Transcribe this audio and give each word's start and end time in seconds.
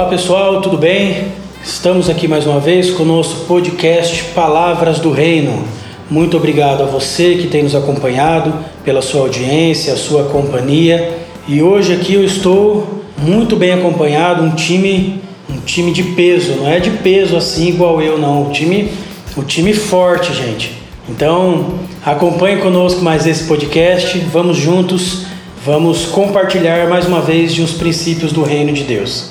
Olá 0.00 0.08
pessoal, 0.08 0.62
tudo 0.62 0.78
bem? 0.78 1.26
Estamos 1.62 2.08
aqui 2.08 2.26
mais 2.26 2.46
uma 2.46 2.58
vez 2.58 2.90
com 2.90 3.02
o 3.02 3.06
nosso 3.06 3.44
podcast 3.44 4.24
Palavras 4.34 4.98
do 4.98 5.10
Reino. 5.10 5.62
Muito 6.08 6.38
obrigado 6.38 6.82
a 6.82 6.86
você 6.86 7.34
que 7.34 7.48
tem 7.48 7.64
nos 7.64 7.74
acompanhado, 7.74 8.50
pela 8.82 9.02
sua 9.02 9.20
audiência, 9.20 9.92
a 9.92 9.98
sua 9.98 10.24
companhia. 10.24 11.18
E 11.46 11.62
hoje 11.62 11.92
aqui 11.92 12.14
eu 12.14 12.24
estou 12.24 13.02
muito 13.18 13.56
bem 13.56 13.72
acompanhado, 13.72 14.42
um 14.42 14.52
time, 14.52 15.20
um 15.50 15.58
time 15.66 15.92
de 15.92 16.02
peso, 16.02 16.52
não 16.52 16.66
é 16.66 16.80
de 16.80 16.92
peso 16.92 17.36
assim 17.36 17.68
igual 17.68 18.00
eu 18.00 18.16
não, 18.16 18.48
o 18.48 18.52
time, 18.52 18.90
o 19.36 19.42
time 19.42 19.74
forte, 19.74 20.32
gente. 20.32 20.72
Então, 21.10 21.74
acompanhe 22.06 22.56
conosco 22.56 23.02
mais 23.02 23.26
esse 23.26 23.44
podcast, 23.44 24.18
vamos 24.32 24.56
juntos, 24.56 25.26
vamos 25.62 26.06
compartilhar 26.06 26.88
mais 26.88 27.06
uma 27.06 27.20
vez 27.20 27.52
de 27.52 27.62
princípios 27.74 28.32
do 28.32 28.42
reino 28.42 28.72
de 28.72 28.84
Deus. 28.84 29.29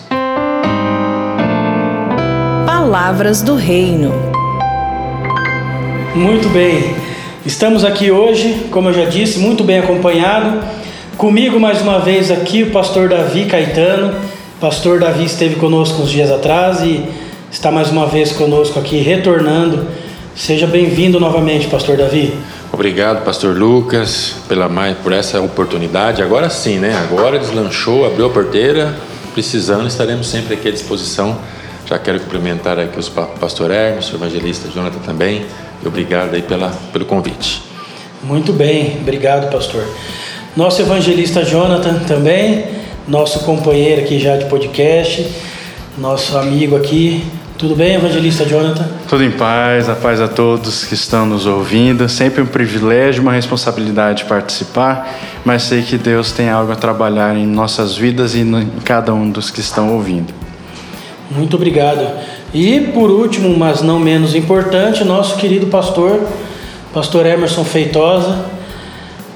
Palavras 2.92 3.44
do 3.44 3.54
Reino. 3.54 4.12
Muito 6.16 6.50
bem, 6.50 6.96
estamos 7.46 7.86
aqui 7.86 8.10
hoje, 8.10 8.66
como 8.72 8.90
eu 8.90 8.94
já 8.96 9.06
disse, 9.06 9.38
muito 9.38 9.64
bem 9.64 9.78
acompanhado. 9.78 10.60
Comigo 11.16 11.60
mais 11.60 11.84
uma 11.84 12.00
vez 12.00 12.32
aqui 12.32 12.64
o 12.64 12.72
pastor 12.72 13.08
Davi 13.08 13.46
Caetano. 13.46 14.16
pastor 14.60 15.00
Davi 15.00 15.26
esteve 15.26 15.58
conosco 15.58 16.02
uns 16.02 16.10
dias 16.10 16.32
atrás 16.32 16.82
e 16.82 17.06
está 17.52 17.70
mais 17.70 17.92
uma 17.92 18.08
vez 18.08 18.32
conosco 18.32 18.80
aqui, 18.80 18.98
retornando. 18.98 19.86
Seja 20.36 20.66
bem-vindo 20.66 21.20
novamente, 21.20 21.68
pastor 21.68 21.96
Davi. 21.96 22.34
Obrigado, 22.74 23.24
pastor 23.24 23.56
Lucas, 23.56 24.34
pela 24.48 24.68
mais 24.68 24.98
por 24.98 25.14
essa 25.14 25.40
oportunidade. 25.40 26.24
Agora 26.24 26.50
sim, 26.50 26.80
né? 26.80 26.98
Agora 27.08 27.38
deslanchou, 27.38 28.08
abriu 28.08 28.26
a 28.26 28.30
porteira. 28.32 28.98
Precisando, 29.36 29.88
estaremos 29.88 30.28
sempre 30.28 30.56
aqui 30.56 30.68
à 30.68 30.72
disposição 30.72 31.38
já 31.90 31.98
quero 31.98 32.20
cumprimentar 32.20 32.78
aqui 32.78 33.00
o 33.00 33.12
pastor 33.40 33.72
Hermes, 33.72 34.14
o 34.14 34.16
evangelista 34.16 34.70
Jonathan 34.70 35.00
também. 35.00 35.44
E 35.84 35.88
obrigado 35.88 36.36
aí 36.36 36.42
pela, 36.44 36.70
pelo 36.94 37.04
convite. 37.04 37.64
Muito 38.22 38.54
bem, 38.54 38.98
obrigado, 39.02 39.50
pastor. 39.52 39.84
Nosso 40.56 40.84
evangelista 40.84 41.44
Jonathan 41.44 41.96
também, 42.08 42.66
nosso 43.08 43.40
companheiro 43.40 44.02
aqui 44.02 44.20
já 44.20 44.38
de 44.38 44.46
podcast, 44.46 45.28
nosso 45.98 46.38
amigo 46.38 46.76
aqui. 46.76 47.24
Tudo 47.58 47.76
bem, 47.76 47.96
evangelista 47.96 48.46
Jonathan? 48.46 48.88
Tudo 49.08 49.24
em 49.24 49.32
paz, 49.32 49.90
a 49.90 49.96
paz 49.96 50.22
a 50.22 50.28
todos 50.28 50.86
que 50.86 50.94
estão 50.94 51.26
nos 51.26 51.48
ouvindo. 51.48 52.08
Sempre 52.08 52.42
um 52.42 52.46
privilégio, 52.46 53.22
uma 53.24 53.34
responsabilidade 53.34 54.26
participar, 54.26 55.18
mas 55.44 55.64
sei 55.64 55.82
que 55.82 55.98
Deus 55.98 56.32
tem 56.32 56.50
algo 56.50 56.72
a 56.72 56.76
trabalhar 56.76 57.36
em 57.36 57.48
nossas 57.48 57.98
vidas 57.98 58.36
e 58.36 58.42
em 58.42 58.70
cada 58.86 59.12
um 59.12 59.30
dos 59.30 59.50
que 59.50 59.60
estão 59.60 59.92
ouvindo. 59.94 60.49
Muito 61.32 61.56
obrigado. 61.56 62.08
E 62.54 62.80
por 62.94 63.12
último, 63.12 63.56
mas 63.58 63.82
não 63.82 64.00
menos 64.00 64.34
importante, 64.34 65.04
nosso 65.04 65.36
querido 65.38 65.68
pastor, 65.68 66.20
pastor 66.92 67.26
Emerson 67.26 67.64
Feitosa, 67.64 68.46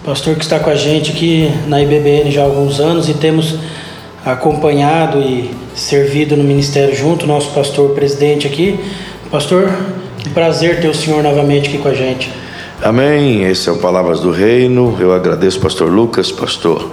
pastor 0.04 0.36
que 0.36 0.44
está 0.44 0.60
com 0.60 0.72
a 0.72 0.76
gente 0.76 1.12
aqui 1.12 1.52
na 1.68 1.82
IBBN 1.82 2.32
já 2.32 2.42
há 2.42 2.46
alguns 2.46 2.80
anos 2.80 3.08
e 3.10 3.14
temos 3.14 3.56
acompanhado 4.26 5.22
e 5.22 5.52
servido 5.76 6.36
no 6.36 6.44
ministério 6.44 6.96
junto, 6.96 7.28
nosso 7.28 7.52
pastor 7.52 7.92
presidente 7.92 8.48
aqui. 8.48 8.80
Pastor, 9.30 9.72
prazer 10.34 10.82
ter 10.82 10.88
o 10.88 10.96
senhor 10.96 11.22
novamente 11.22 11.70
aqui 11.70 11.78
com 11.78 11.90
a 11.90 11.94
gente. 11.94 12.32
Amém. 12.82 13.44
Esse 13.44 13.70
é 13.70 13.72
o 13.72 13.78
Palavras 13.78 14.20
do 14.20 14.32
Reino. 14.32 14.98
Eu 15.00 15.14
agradeço, 15.14 15.60
pastor 15.60 15.90
Lucas, 15.92 16.32
pastor 16.32 16.90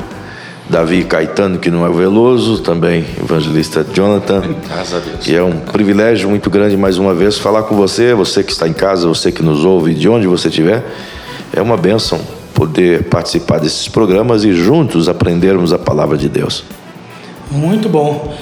Davi 0.71 1.03
Caetano, 1.03 1.59
que 1.59 1.69
não 1.69 1.85
é 1.85 1.91
Veloso, 1.91 2.59
também 2.63 3.05
evangelista 3.21 3.85
Jonathan. 3.93 4.55
Graças 4.69 4.95
a 4.95 4.99
Deus. 5.01 5.27
E 5.27 5.35
é 5.35 5.43
um 5.43 5.59
privilégio 5.59 6.31
muito 6.31 6.49
grande 6.49 6.77
mais 6.77 6.97
uma 6.97 7.13
vez 7.13 7.37
falar 7.37 7.65
com 7.65 7.75
você, 7.75 8.15
você 8.15 8.45
que 8.45 8.53
está 8.53 8.69
em 8.69 8.73
casa, 8.73 9.09
você 9.09 9.33
que 9.33 9.43
nos 9.43 9.65
ouve, 9.65 9.93
de 9.95 10.09
onde 10.09 10.29
você 10.29 10.47
estiver. 10.47 10.85
É 11.53 11.61
uma 11.61 11.77
bênção 11.77 12.21
poder 12.55 13.03
participar 13.05 13.59
desses 13.59 13.89
programas 13.89 14.45
e 14.45 14.53
juntos 14.53 15.09
aprendermos 15.09 15.73
a 15.73 15.79
palavra 15.79 16.17
de 16.17 16.29
Deus. 16.29 16.63
Muito 17.51 17.89
bom. 17.89 18.33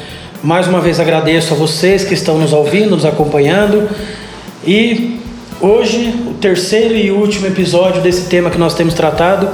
Mais 0.43 0.69
uma 0.69 0.83
vez 0.83 1.01
agradeço 1.01 1.55
a 1.55 1.57
vocês 1.57 2.05
que 2.05 2.13
estão 2.13 2.37
nos 2.37 2.53
ouvindo, 2.53 2.91
nos 2.91 3.07
acompanhando. 3.07 3.89
E 4.67 5.19
hoje, 5.63 6.15
o 6.27 6.35
terceiro 6.35 6.95
e 6.95 7.11
último 7.11 7.47
episódio 7.47 8.03
desse 8.03 8.29
tema 8.29 8.51
que 8.51 8.59
nós 8.59 8.75
temos 8.75 8.93
tratado 8.93 9.49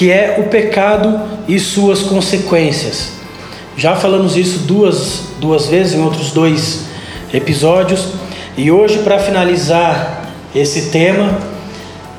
que 0.00 0.10
é 0.10 0.36
o 0.38 0.44
pecado 0.44 1.20
e 1.46 1.60
suas 1.60 2.00
consequências. 2.00 3.10
Já 3.76 3.94
falamos 3.94 4.34
isso 4.34 4.60
duas, 4.60 5.24
duas 5.38 5.66
vezes 5.66 5.92
em 5.92 6.02
outros 6.02 6.30
dois 6.30 6.86
episódios, 7.34 8.06
e 8.56 8.70
hoje, 8.70 9.00
para 9.00 9.18
finalizar 9.18 10.24
esse 10.54 10.88
tema, 10.88 11.38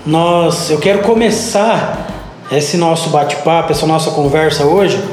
nós, 0.05 0.69
eu 0.69 0.77
quero 0.77 0.99
começar 0.99 2.07
esse 2.51 2.77
nosso 2.77 3.09
bate-papo, 3.09 3.71
essa 3.71 3.87
nossa 3.87 4.11
conversa 4.11 4.63
hoje. 4.63 5.03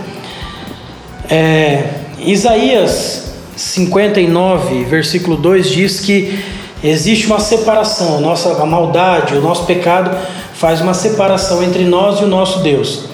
É, 1.30 1.84
Isaías 2.18 3.32
59, 3.56 4.84
versículo 4.84 5.38
2 5.38 5.70
diz 5.70 6.00
que 6.00 6.38
existe 6.84 7.28
uma 7.28 7.40
separação, 7.40 8.20
nossa 8.20 8.62
a 8.62 8.66
maldade, 8.66 9.36
o 9.36 9.40
nosso 9.40 9.64
pecado 9.64 10.14
faz 10.58 10.80
uma 10.80 10.92
separação 10.92 11.62
entre 11.62 11.84
nós 11.84 12.19
e 12.19 12.24
o 12.24 12.26
nosso 12.26 12.58
Deus. 12.60 13.04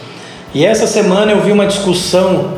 E 0.55 0.65
essa 0.65 0.87
semana 0.87 1.33
eu 1.33 1.43
vi 1.43 1.53
uma 1.53 1.67
discussão 1.67 2.55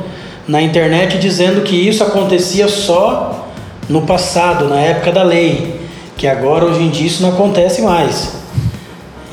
na 0.46 0.62
internet 0.62 1.18
dizendo 1.18 1.62
que 1.62 1.74
isso 1.74 2.04
acontecia 2.04 2.68
só 2.68 3.48
no 3.88 4.02
passado, 4.02 4.68
na 4.68 4.80
época 4.80 5.10
da 5.10 5.24
lei, 5.24 5.80
que 6.16 6.28
agora 6.28 6.64
hoje 6.64 6.82
em 6.82 6.88
dia 6.88 7.06
isso 7.08 7.20
não 7.20 7.30
acontece 7.30 7.82
mais. 7.82 8.34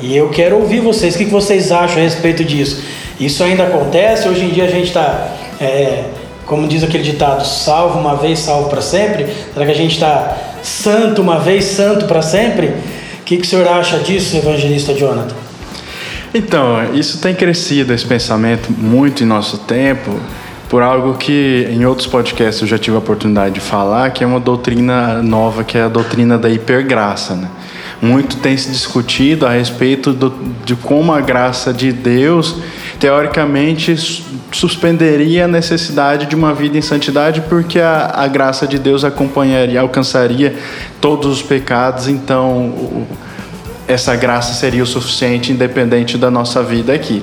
E 0.00 0.16
eu 0.16 0.28
quero 0.30 0.58
ouvir 0.58 0.80
vocês, 0.80 1.14
o 1.14 1.18
que 1.18 1.26
vocês 1.26 1.70
acham 1.70 1.98
a 1.98 2.00
respeito 2.00 2.42
disso? 2.42 2.82
Isso 3.20 3.44
ainda 3.44 3.62
acontece? 3.62 4.28
Hoje 4.28 4.44
em 4.44 4.48
dia 4.48 4.64
a 4.64 4.70
gente 4.70 4.88
está, 4.88 5.28
é, 5.60 6.06
como 6.46 6.66
diz 6.66 6.82
aquele 6.82 7.04
ditado, 7.04 7.46
salvo 7.46 8.00
uma 8.00 8.16
vez, 8.16 8.40
salvo 8.40 8.68
para 8.68 8.82
sempre? 8.82 9.28
Será 9.52 9.64
que 9.64 9.72
a 9.72 9.76
gente 9.76 9.92
está 9.92 10.36
santo 10.64 11.22
uma 11.22 11.38
vez, 11.38 11.64
santo 11.64 12.06
para 12.06 12.22
sempre? 12.22 12.66
O 13.20 13.24
que, 13.24 13.36
que 13.36 13.46
o 13.46 13.46
senhor 13.46 13.68
acha 13.68 13.98
disso, 13.98 14.36
evangelista 14.36 14.92
Jonathan? 14.92 15.43
Então, 16.36 16.92
isso 16.92 17.18
tem 17.18 17.32
crescido, 17.32 17.92
esse 17.92 18.04
pensamento, 18.04 18.72
muito 18.72 19.22
em 19.22 19.26
nosso 19.26 19.58
tempo, 19.58 20.18
por 20.68 20.82
algo 20.82 21.14
que 21.14 21.68
em 21.70 21.86
outros 21.86 22.08
podcasts 22.08 22.60
eu 22.60 22.66
já 22.66 22.76
tive 22.76 22.96
a 22.96 22.98
oportunidade 22.98 23.54
de 23.54 23.60
falar, 23.60 24.10
que 24.10 24.24
é 24.24 24.26
uma 24.26 24.40
doutrina 24.40 25.22
nova, 25.22 25.62
que 25.62 25.78
é 25.78 25.82
a 25.82 25.88
doutrina 25.88 26.36
da 26.36 26.50
hipergraça. 26.50 27.36
Né? 27.36 27.48
Muito 28.02 28.38
tem 28.38 28.56
se 28.56 28.68
discutido 28.68 29.46
a 29.46 29.50
respeito 29.50 30.12
do, 30.12 30.34
de 30.64 30.74
como 30.74 31.12
a 31.12 31.20
graça 31.20 31.72
de 31.72 31.92
Deus, 31.92 32.56
teoricamente, 32.98 33.96
suspenderia 34.50 35.44
a 35.44 35.48
necessidade 35.48 36.26
de 36.26 36.34
uma 36.34 36.52
vida 36.52 36.76
em 36.76 36.82
santidade, 36.82 37.42
porque 37.42 37.78
a, 37.78 38.12
a 38.12 38.26
graça 38.26 38.66
de 38.66 38.80
Deus 38.80 39.04
acompanharia, 39.04 39.80
alcançaria 39.80 40.52
todos 41.00 41.30
os 41.30 41.42
pecados, 41.42 42.08
então. 42.08 42.50
O, 42.70 43.06
essa 43.86 44.16
graça 44.16 44.54
seria 44.54 44.82
o 44.82 44.86
suficiente, 44.86 45.52
independente 45.52 46.16
da 46.16 46.30
nossa 46.30 46.62
vida 46.62 46.92
aqui. 46.92 47.22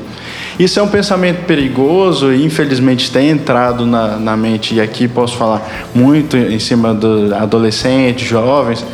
Isso 0.59 0.80
é 0.80 0.83
um 0.83 0.88
pensamento 0.88 1.45
perigoso 1.45 2.31
e 2.31 2.45
infelizmente 2.45 3.09
tem 3.09 3.30
entrado 3.30 3.85
na, 3.85 4.18
na 4.18 4.38
mente, 4.38 4.75
e 4.75 4.81
aqui 4.81 5.07
posso 5.07 5.38
falar 5.38 5.89
muito 5.94 6.38
em 6.38 6.59
cima 6.59 6.94
dos 6.94 7.31
adolescentes, 7.33 8.27
jovens, 8.27 8.85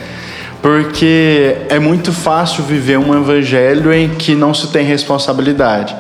porque 0.62 1.56
é 1.70 1.78
muito 1.78 2.12
fácil 2.12 2.64
viver 2.64 2.98
um 2.98 3.14
evangelho 3.14 3.92
em 3.92 4.10
que 4.10 4.34
não 4.34 4.54
se 4.54 4.68
tem 4.68 4.86
responsabilidade. 4.86 5.96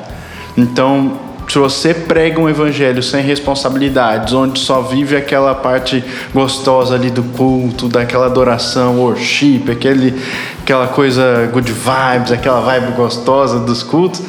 Então, 0.56 1.27
se 1.48 1.58
você 1.58 1.94
prega 1.94 2.42
um 2.42 2.50
evangelho 2.50 3.02
sem 3.02 3.24
responsabilidades, 3.24 4.34
onde 4.34 4.60
só 4.60 4.82
vive 4.82 5.16
aquela 5.16 5.56
parte 5.56 6.04
gostosa 6.34 6.96
ali 6.96 7.10
do 7.10 7.24
culto, 7.24 7.88
daquela 7.88 8.26
adoração, 8.26 9.00
worship, 9.00 9.64
aquele, 9.72 10.14
aquela 10.62 10.88
coisa 10.88 11.50
good 11.54 11.72
vibes, 11.72 12.34
aquela 12.34 12.60
vibe 12.60 12.92
gostosa 12.98 13.60
dos 13.60 13.82
cultos, 13.82 14.22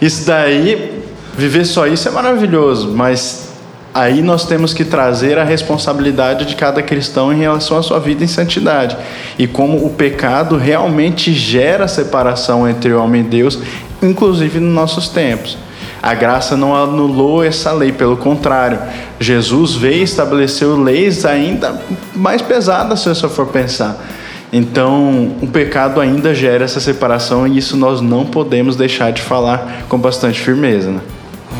isso 0.00 0.26
daí, 0.26 1.02
viver 1.36 1.64
só 1.64 1.86
isso 1.86 2.06
é 2.06 2.10
maravilhoso, 2.10 2.92
mas 2.92 3.48
aí 3.94 4.20
nós 4.20 4.44
temos 4.44 4.74
que 4.74 4.84
trazer 4.84 5.38
a 5.38 5.44
responsabilidade 5.44 6.44
de 6.44 6.54
cada 6.54 6.82
cristão 6.82 7.32
em 7.32 7.38
relação 7.38 7.78
à 7.78 7.82
sua 7.82 7.98
vida 7.98 8.22
em 8.22 8.28
santidade 8.28 8.94
e 9.38 9.46
como 9.46 9.86
o 9.86 9.90
pecado 9.90 10.58
realmente 10.58 11.32
gera 11.32 11.88
separação 11.88 12.68
entre 12.68 12.92
o 12.92 13.02
homem 13.02 13.22
e 13.22 13.24
Deus, 13.24 13.58
inclusive 14.02 14.60
nos 14.60 14.74
nossos 14.74 15.08
tempos. 15.08 15.67
A 16.02 16.14
graça 16.14 16.56
não 16.56 16.74
anulou 16.74 17.42
essa 17.42 17.72
lei, 17.72 17.90
pelo 17.90 18.16
contrário, 18.16 18.78
Jesus 19.18 19.74
veio 19.74 20.00
e 20.00 20.02
estabeleceu 20.02 20.80
leis 20.80 21.24
ainda 21.24 21.80
mais 22.14 22.40
pesadas, 22.40 23.00
se 23.00 23.08
você 23.08 23.28
for 23.28 23.46
pensar. 23.46 23.98
Então, 24.52 25.36
o 25.42 25.46
pecado 25.46 26.00
ainda 26.00 26.34
gera 26.34 26.64
essa 26.64 26.80
separação 26.80 27.46
e 27.46 27.58
isso 27.58 27.76
nós 27.76 28.00
não 28.00 28.24
podemos 28.24 28.76
deixar 28.76 29.12
de 29.12 29.20
falar 29.20 29.84
com 29.88 29.98
bastante 29.98 30.40
firmeza. 30.40 30.90
Né? 30.90 31.00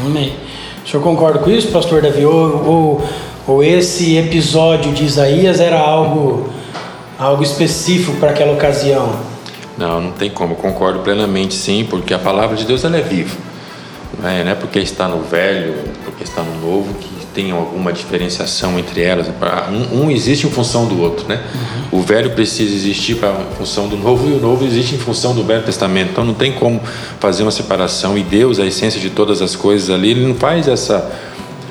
Amém. 0.07 0.33
O 0.85 0.89
senhor 0.89 1.03
concorda 1.03 1.41
com 1.41 1.51
isso, 1.51 1.69
pastor 1.69 2.01
Davi? 2.01 2.25
Ou, 2.25 2.67
ou, 2.67 3.09
Ou 3.47 3.65
esse 3.65 4.17
episódio 4.17 4.93
de 4.93 5.05
Isaías 5.05 5.61
era 5.61 5.79
algo, 5.79 6.49
algo 7.19 7.43
específico 7.43 8.17
para 8.19 8.31
aquela 8.31 8.53
ocasião? 8.53 9.19
Não, 9.77 10.01
não 10.01 10.13
tem 10.13 10.31
como. 10.31 10.53
Eu 10.53 10.57
concordo 10.57 11.01
plenamente, 11.01 11.55
sim, 11.55 11.87
porque 11.89 12.15
a 12.15 12.19
palavra 12.19 12.57
de 12.57 12.65
Deus 12.65 12.85
ela 12.85 12.97
é 12.97 13.03
viva. 13.03 13.48
Não 14.21 14.29
é, 14.29 14.45
não 14.45 14.51
é 14.51 14.55
porque 14.55 14.79
está 14.79 15.07
no 15.07 15.23
velho, 15.23 15.75
porque 16.05 16.25
está 16.25 16.43
no 16.43 16.61
novo, 16.61 16.93
que 16.95 17.19
tem 17.35 17.53
alguma 17.53 17.93
diferenciação 17.93 18.79
entre 18.79 19.03
elas. 19.03 19.29
Um, 19.71 20.03
um 20.03 20.11
existe 20.11 20.47
em 20.47 20.51
função 20.51 20.87
do 20.87 21.01
outro, 21.01 21.29
né? 21.29 21.41
Uhum. 21.93 22.01
O 22.01 22.03
velho 22.03 22.31
precisa 22.31 22.75
existir 22.75 23.17
para 23.17 23.33
função 23.57 23.87
do 23.89 23.97
novo 23.97 24.29
e 24.29 24.33
o 24.33 24.41
novo 24.41 24.65
existe 24.65 24.97
em 24.97 24.99
função 24.99 25.35
do 25.35 25.45
Velho 25.45 25.63
Testamento. 25.63 26.11
Então 26.11 26.25
não 26.25 26.35
tem 26.35 26.53
como 26.53 26.81
fazer 27.21 27.45
uma 27.45 27.53
separação. 27.53 28.19
E 28.19 28.23
Deus, 28.23 28.59
a 28.59 28.67
essência 28.67 29.01
de 29.01 29.11
todas 29.11 29.41
as 29.41 29.55
coisas 29.55 29.89
ali, 29.89 30.11
ele 30.11 30.27
não 30.27 30.35
faz 30.35 30.67
essa 30.67 31.11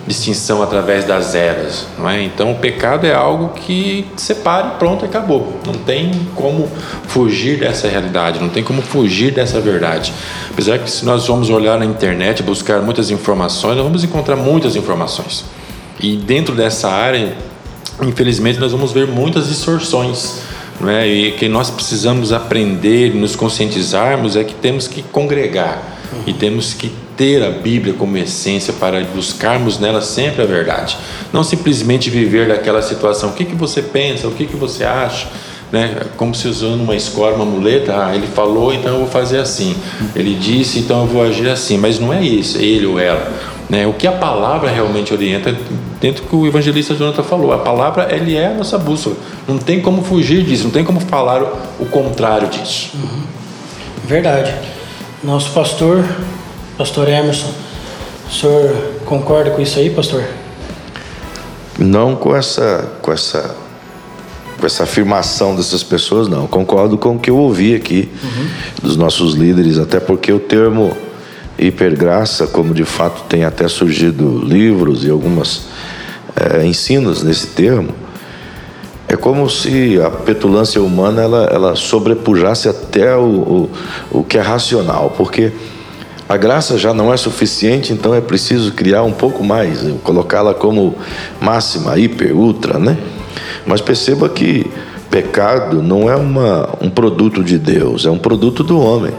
distinção 0.07 0.63
através 0.63 1.03
das 1.03 1.35
eras, 1.35 1.85
é? 2.07 2.23
Então 2.23 2.51
o 2.51 2.55
pecado 2.55 3.05
é 3.05 3.13
algo 3.13 3.49
que 3.49 4.07
separa 4.15 4.75
e 4.75 4.79
pronto, 4.79 5.03
acabou. 5.03 5.59
Não 5.65 5.73
tem 5.73 6.11
como 6.33 6.69
fugir 7.07 7.59
dessa 7.59 7.89
realidade, 7.89 8.39
não 8.39 8.47
tem 8.47 8.63
como 8.63 8.81
fugir 8.81 9.33
dessa 9.33 9.59
verdade. 9.59 10.13
Apesar 10.49 10.79
que 10.79 10.89
se 10.89 11.05
nós 11.05 11.27
vamos 11.27 11.49
olhar 11.49 11.77
na 11.77 11.85
internet, 11.85 12.41
buscar 12.41 12.81
muitas 12.81 13.11
informações, 13.11 13.75
nós 13.75 13.83
vamos 13.83 14.03
encontrar 14.03 14.37
muitas 14.37 14.77
informações. 14.77 15.43
E 15.99 16.15
dentro 16.15 16.55
dessa 16.55 16.89
área, 16.89 17.35
infelizmente, 18.01 18.59
nós 18.59 18.71
vamos 18.71 18.93
ver 18.93 19.07
muitas 19.07 19.49
distorções. 19.49 20.41
É? 20.87 21.07
E 21.07 21.31
que 21.31 21.49
nós 21.49 21.71
precisamos 21.71 22.31
aprender, 22.31 23.13
nos 23.15 23.35
conscientizarmos 23.35 24.35
é 24.35 24.43
que 24.43 24.53
temos 24.53 24.87
que 24.87 25.01
congregar 25.01 25.81
e 26.27 26.31
temos 26.33 26.71
que 26.73 26.91
ter 27.17 27.43
a 27.43 27.49
Bíblia 27.49 27.95
como 27.97 28.15
essência 28.15 28.71
para 28.73 29.03
buscarmos 29.03 29.79
nela 29.79 29.99
sempre 30.01 30.43
a 30.43 30.45
verdade. 30.45 30.95
Não 31.33 31.43
simplesmente 31.43 32.09
viver 32.09 32.47
daquela 32.47 32.81
situação. 32.81 33.29
O 33.29 33.33
que, 33.33 33.43
que 33.43 33.55
você 33.55 33.81
pensa? 33.81 34.27
O 34.27 34.31
que, 34.31 34.45
que 34.45 34.55
você 34.55 34.83
acha? 34.83 35.27
Né? 35.71 36.03
Como 36.15 36.33
se 36.33 36.47
usando 36.47 36.81
uma 36.81 36.95
escola, 36.95 37.35
uma 37.35 37.45
muleta. 37.45 38.05
Ah, 38.05 38.15
ele 38.15 38.27
falou, 38.27 38.71
então 38.71 38.93
eu 38.93 38.99
vou 38.99 39.07
fazer 39.07 39.39
assim. 39.39 39.75
Ele 40.15 40.35
disse, 40.35 40.79
então 40.79 41.01
eu 41.01 41.07
vou 41.07 41.23
agir 41.23 41.49
assim. 41.49 41.77
Mas 41.77 41.99
não 41.99 42.13
é 42.13 42.21
isso, 42.21 42.59
é 42.59 42.61
ele 42.61 42.85
ou 42.85 42.99
ela. 42.99 43.33
Né? 43.67 43.85
O 43.85 43.93
que 43.93 44.07
a 44.07 44.11
palavra 44.11 44.69
realmente 44.69 45.11
orienta, 45.11 45.53
dentro 45.99 46.23
do 46.23 46.29
que 46.29 46.35
o 46.35 46.47
evangelista 46.47 46.95
Jonathan 46.95 47.23
falou, 47.23 47.51
a 47.51 47.57
palavra 47.57 48.07
ele 48.15 48.35
é 48.35 48.47
a 48.47 48.53
nossa 48.53 48.77
bússola. 48.77 49.15
Não 49.47 49.57
tem 49.57 49.81
como 49.81 50.03
fugir 50.03 50.43
disso, 50.43 50.65
não 50.65 50.71
tem 50.71 50.83
como 50.83 50.99
falar 50.99 51.43
o, 51.79 51.85
contrário 51.87 52.47
disso. 52.47 52.91
Uhum. 52.93 53.23
Verdade. 54.05 54.53
Nosso 55.21 55.51
pastor, 55.51 56.05
pastor 56.77 57.09
Emerson, 57.09 57.51
o 58.27 58.31
senhor 58.31 58.75
concorda 59.05 59.51
com 59.51 59.61
isso 59.61 59.79
aí, 59.79 59.89
pastor? 59.89 60.23
Não 61.79 62.15
com 62.15 62.35
essa, 62.35 62.87
com 63.01 63.11
essa, 63.11 63.55
com 64.59 64.65
essa 64.65 64.83
afirmação 64.83 65.55
dessas 65.55 65.83
pessoas, 65.83 66.27
não. 66.27 66.45
Concordo 66.45 66.97
com 66.97 67.15
o 67.15 67.19
que 67.19 67.29
eu 67.29 67.37
ouvi 67.37 67.73
aqui 67.73 68.11
uhum. 68.23 68.47
dos 68.83 68.95
nossos 68.95 69.33
líderes, 69.33 69.79
até 69.79 69.99
porque 69.99 70.31
o 70.31 70.39
termo 70.39 70.95
hipergraça, 71.57 72.45
como 72.45 72.73
de 72.73 72.83
fato 72.83 73.23
tem 73.27 73.43
até 73.43 73.67
surgido 73.67 74.39
livros 74.45 75.03
e 75.03 75.09
algumas 75.09 75.63
é, 76.35 76.63
ensinos 76.63 77.23
nesse 77.23 77.47
termo, 77.47 77.89
é 79.07 79.15
como 79.15 79.49
se 79.49 79.99
a 79.99 80.11
petulância 80.11 80.81
humana 80.81 81.21
ela, 81.23 81.45
ela 81.45 81.75
sobrepujasse 81.75 82.67
até 82.67 83.15
o, 83.15 83.21
o, 84.11 84.19
o 84.19 84.23
que 84.23 84.37
é 84.37 84.41
racional, 84.41 85.13
porque 85.15 85.51
a 86.29 86.35
graça 86.35 86.77
já 86.77 86.93
não 86.93 87.13
é 87.13 87.17
suficiente, 87.17 87.93
então 87.93 88.13
é 88.13 88.19
preciso 88.19 88.73
criar 88.73 89.03
um 89.03 89.13
pouco 89.13 89.43
mais, 89.43 89.79
colocá-la 90.03 90.53
como 90.53 90.95
máxima, 91.39 91.97
hiper, 91.97 92.35
ultra, 92.35 92.77
né? 92.77 92.97
Mas 93.65 93.79
perceba 93.79 94.27
que 94.27 94.69
pecado 95.09 95.81
não 95.81 96.09
é 96.09 96.15
uma, 96.15 96.69
um 96.81 96.89
produto 96.89 97.41
de 97.43 97.57
Deus, 97.57 98.05
é 98.05 98.09
um 98.09 98.17
produto 98.17 98.61
do 98.61 98.79
homem. 98.79 99.13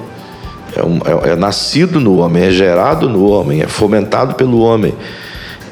É, 0.76 0.82
um, 0.82 0.98
é, 0.98 1.30
é, 1.30 1.36
nascido 1.36 1.98
no 1.98 2.18
homem, 2.18 2.44
é 2.44 2.50
gerado 2.50 3.08
no 3.08 3.26
homem, 3.30 3.62
é 3.62 3.66
fomentado 3.66 4.34
pelo 4.34 4.60
homem, 4.60 4.94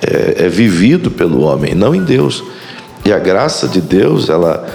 é, 0.02 0.46
é 0.46 0.48
vivido 0.48 1.10
pelo 1.10 1.42
homem, 1.42 1.74
não 1.74 1.94
em 1.94 2.02
Deus. 2.02 2.42
E 3.04 3.12
a 3.12 3.18
graça 3.18 3.68
de 3.68 3.80
Deus, 3.80 4.30
ela, 4.30 4.66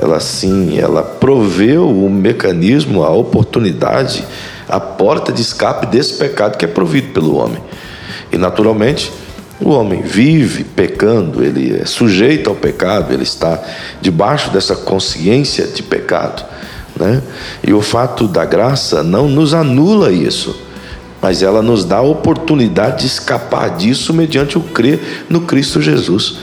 ela 0.00 0.20
sim, 0.20 0.78
ela 0.78 1.02
proveu 1.02 1.88
o 1.88 2.10
mecanismo, 2.10 3.02
a 3.02 3.10
oportunidade, 3.10 4.24
a 4.72 4.80
porta 4.80 5.30
de 5.30 5.42
escape 5.42 5.86
desse 5.86 6.14
pecado 6.14 6.56
que 6.56 6.64
é 6.64 6.68
provido 6.68 7.12
pelo 7.12 7.36
homem. 7.36 7.62
E 8.32 8.38
naturalmente, 8.38 9.12
o 9.60 9.68
homem 9.68 10.00
vive 10.00 10.64
pecando, 10.64 11.44
ele 11.44 11.78
é 11.78 11.84
sujeito 11.84 12.48
ao 12.48 12.56
pecado, 12.56 13.12
ele 13.12 13.22
está 13.22 13.62
debaixo 14.00 14.50
dessa 14.50 14.74
consciência 14.74 15.66
de 15.66 15.82
pecado. 15.82 16.42
Né? 16.96 17.22
E 17.62 17.74
o 17.74 17.82
fato 17.82 18.26
da 18.26 18.46
graça 18.46 19.02
não 19.02 19.28
nos 19.28 19.52
anula 19.52 20.10
isso, 20.10 20.58
mas 21.20 21.42
ela 21.42 21.60
nos 21.60 21.84
dá 21.84 21.98
a 21.98 22.02
oportunidade 22.02 23.00
de 23.00 23.06
escapar 23.06 23.76
disso 23.76 24.14
mediante 24.14 24.56
o 24.56 24.62
crer 24.62 25.26
no 25.28 25.42
Cristo 25.42 25.82
Jesus. 25.82 26.38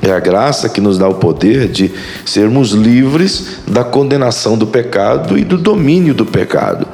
É 0.00 0.12
a 0.12 0.20
graça 0.20 0.68
que 0.68 0.80
nos 0.80 0.98
dá 0.98 1.08
o 1.08 1.14
poder 1.14 1.68
de 1.68 1.92
sermos 2.24 2.70
livres 2.70 3.58
da 3.66 3.82
condenação 3.82 4.56
do 4.56 4.66
pecado 4.68 5.36
e 5.36 5.44
do 5.44 5.58
domínio 5.58 6.14
do 6.14 6.24
pecado. 6.24 6.86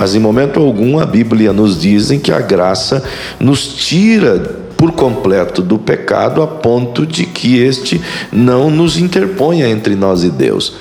Mas 0.00 0.14
em 0.14 0.18
momento 0.18 0.58
algum 0.58 0.98
a 0.98 1.04
Bíblia 1.04 1.52
nos 1.52 1.78
diz 1.78 2.08
que 2.22 2.32
a 2.32 2.40
graça 2.40 3.04
nos 3.38 3.66
tira 3.66 4.38
por 4.74 4.92
completo 4.92 5.60
do 5.60 5.78
pecado 5.78 6.40
a 6.40 6.46
ponto 6.46 7.04
de 7.04 7.26
que 7.26 7.58
este 7.58 8.00
não 8.32 8.70
nos 8.70 8.96
interponha 8.96 9.68
entre 9.68 9.94
nós 9.94 10.24
e 10.24 10.30
Deus. 10.30 10.72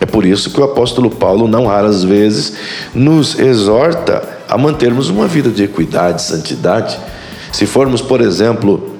É 0.00 0.06
por 0.06 0.24
isso 0.24 0.48
que 0.48 0.58
o 0.58 0.64
apóstolo 0.64 1.10
Paulo, 1.10 1.46
não 1.46 1.66
raras 1.66 2.02
vezes, 2.04 2.54
nos 2.94 3.38
exorta 3.38 4.26
a 4.48 4.56
mantermos 4.56 5.10
uma 5.10 5.26
vida 5.26 5.50
de 5.50 5.62
equidade, 5.62 6.22
santidade. 6.22 6.98
Se 7.52 7.66
formos, 7.66 8.00
por 8.00 8.22
exemplo, 8.22 8.94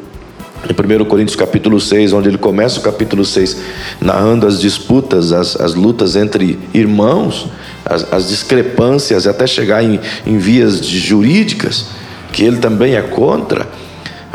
em 0.68 1.02
1 1.02 1.06
Coríntios 1.06 1.36
capítulo 1.36 1.80
6, 1.80 2.12
onde 2.12 2.28
ele 2.28 2.36
começa 2.36 2.80
o 2.80 2.82
capítulo 2.82 3.24
6 3.24 3.56
narrando 3.98 4.46
as 4.46 4.60
disputas, 4.60 5.32
as, 5.32 5.58
as 5.58 5.74
lutas 5.74 6.16
entre 6.16 6.58
irmãos, 6.74 7.48
as, 7.84 8.12
as 8.12 8.28
discrepâncias, 8.28 9.26
até 9.26 9.46
chegar 9.46 9.82
em, 9.82 10.00
em 10.26 10.38
vias 10.38 10.84
jurídicas, 10.84 11.86
que 12.32 12.44
ele 12.44 12.58
também 12.58 12.96
é 12.96 13.02
contra, 13.02 13.66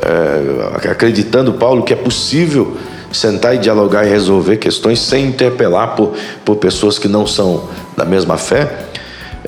é, 0.01 0.89
acreditando 0.89 1.53
Paulo 1.53 1.83
que 1.83 1.93
é 1.93 1.95
possível 1.95 2.77
sentar 3.11 3.55
e 3.55 3.57
dialogar 3.57 4.05
e 4.05 4.09
resolver 4.09 4.57
questões 4.57 4.99
sem 4.99 5.25
interpelar 5.25 5.95
por, 5.95 6.13
por 6.45 6.57
pessoas 6.57 6.99
que 6.99 7.07
não 7.07 7.25
são 7.25 7.67
da 7.97 8.05
mesma 8.05 8.37
fé. 8.37 8.88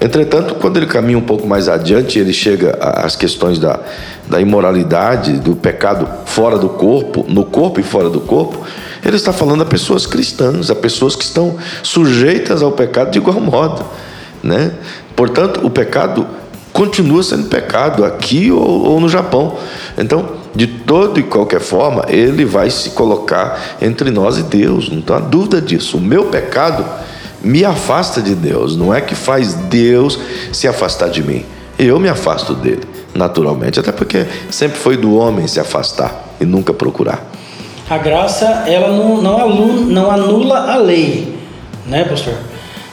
Entretanto, 0.02 0.56
quando 0.56 0.78
ele 0.78 0.88
caminha 0.88 1.18
um 1.18 1.22
pouco 1.22 1.48
mais 1.48 1.70
adiante, 1.70 2.18
ele 2.18 2.34
chega 2.34 2.76
às 2.82 3.16
questões 3.16 3.60
da, 3.60 3.80
da 4.28 4.42
imoralidade, 4.42 5.34
do 5.34 5.56
pecado 5.56 6.10
fora 6.26 6.58
do 6.58 6.70
corpo, 6.70 7.24
no 7.30 7.46
corpo 7.46 7.80
e 7.80 7.84
fora 7.84 8.10
do 8.10 8.20
corpo. 8.20 8.66
Ele 9.06 9.16
está 9.16 9.32
falando 9.32 9.62
a 9.62 9.66
pessoas 9.66 10.08
cristãs, 10.08 10.72
a 10.72 10.76
pessoas 10.76 11.16
que 11.16 11.24
estão 11.24 11.56
sujeitas 11.84 12.64
ao 12.64 12.72
pecado 12.72 13.12
de 13.12 13.20
igual 13.20 13.40
modo. 13.40 13.86
Né? 14.42 14.72
Portanto, 15.16 15.64
o 15.64 15.70
pecado 15.70 16.26
continua 16.74 17.22
sendo 17.22 17.48
pecado 17.48 18.04
aqui 18.04 18.52
ou, 18.52 18.86
ou 18.86 19.00
no 19.00 19.08
Japão. 19.08 19.56
Então, 19.96 20.42
de 20.56 20.66
toda 20.66 21.20
e 21.20 21.24
qualquer 21.24 21.62
forma, 21.62 22.06
ele 22.10 22.44
vai 22.44 22.72
se 22.72 22.90
colocar 22.92 23.78
entre 23.80 24.10
nós 24.10 24.40
e 24.40 24.44
Deus, 24.44 24.90
não 24.90 25.16
há 25.16 25.20
dúvida 25.20 25.62
disso. 25.62 25.98
O 25.98 26.02
meu 26.02 26.26
pecado 26.26 26.84
me 27.44 27.66
afasta 27.66 28.22
de 28.22 28.36
Deus, 28.36 28.76
não 28.76 28.94
é 28.94 29.02
que 29.02 29.16
faz 29.16 29.54
Deus 29.54 30.20
se 30.52 30.68
afastar 30.68 31.10
de 31.10 31.24
mim. 31.24 31.46
Eu 31.78 32.00
me 32.00 32.08
afasto 32.08 32.54
dele, 32.54 32.84
naturalmente, 33.14 33.80
até 33.80 33.92
porque 33.92 34.26
sempre 34.50 34.78
foi 34.78 34.98
do 34.98 35.16
homem 35.16 35.48
se 35.48 35.60
afastar 35.60 36.36
e 36.40 36.46
nunca 36.46 36.74
procurar. 36.74 37.32
A 37.90 37.98
graça, 37.98 38.46
ela 38.68 38.90
não, 38.90 39.22
não, 39.22 39.38
anula, 39.38 39.74
não 39.82 40.12
anula 40.12 40.72
a 40.72 40.78
lei, 40.78 41.36
né, 41.86 42.04
pastor? 42.04 42.36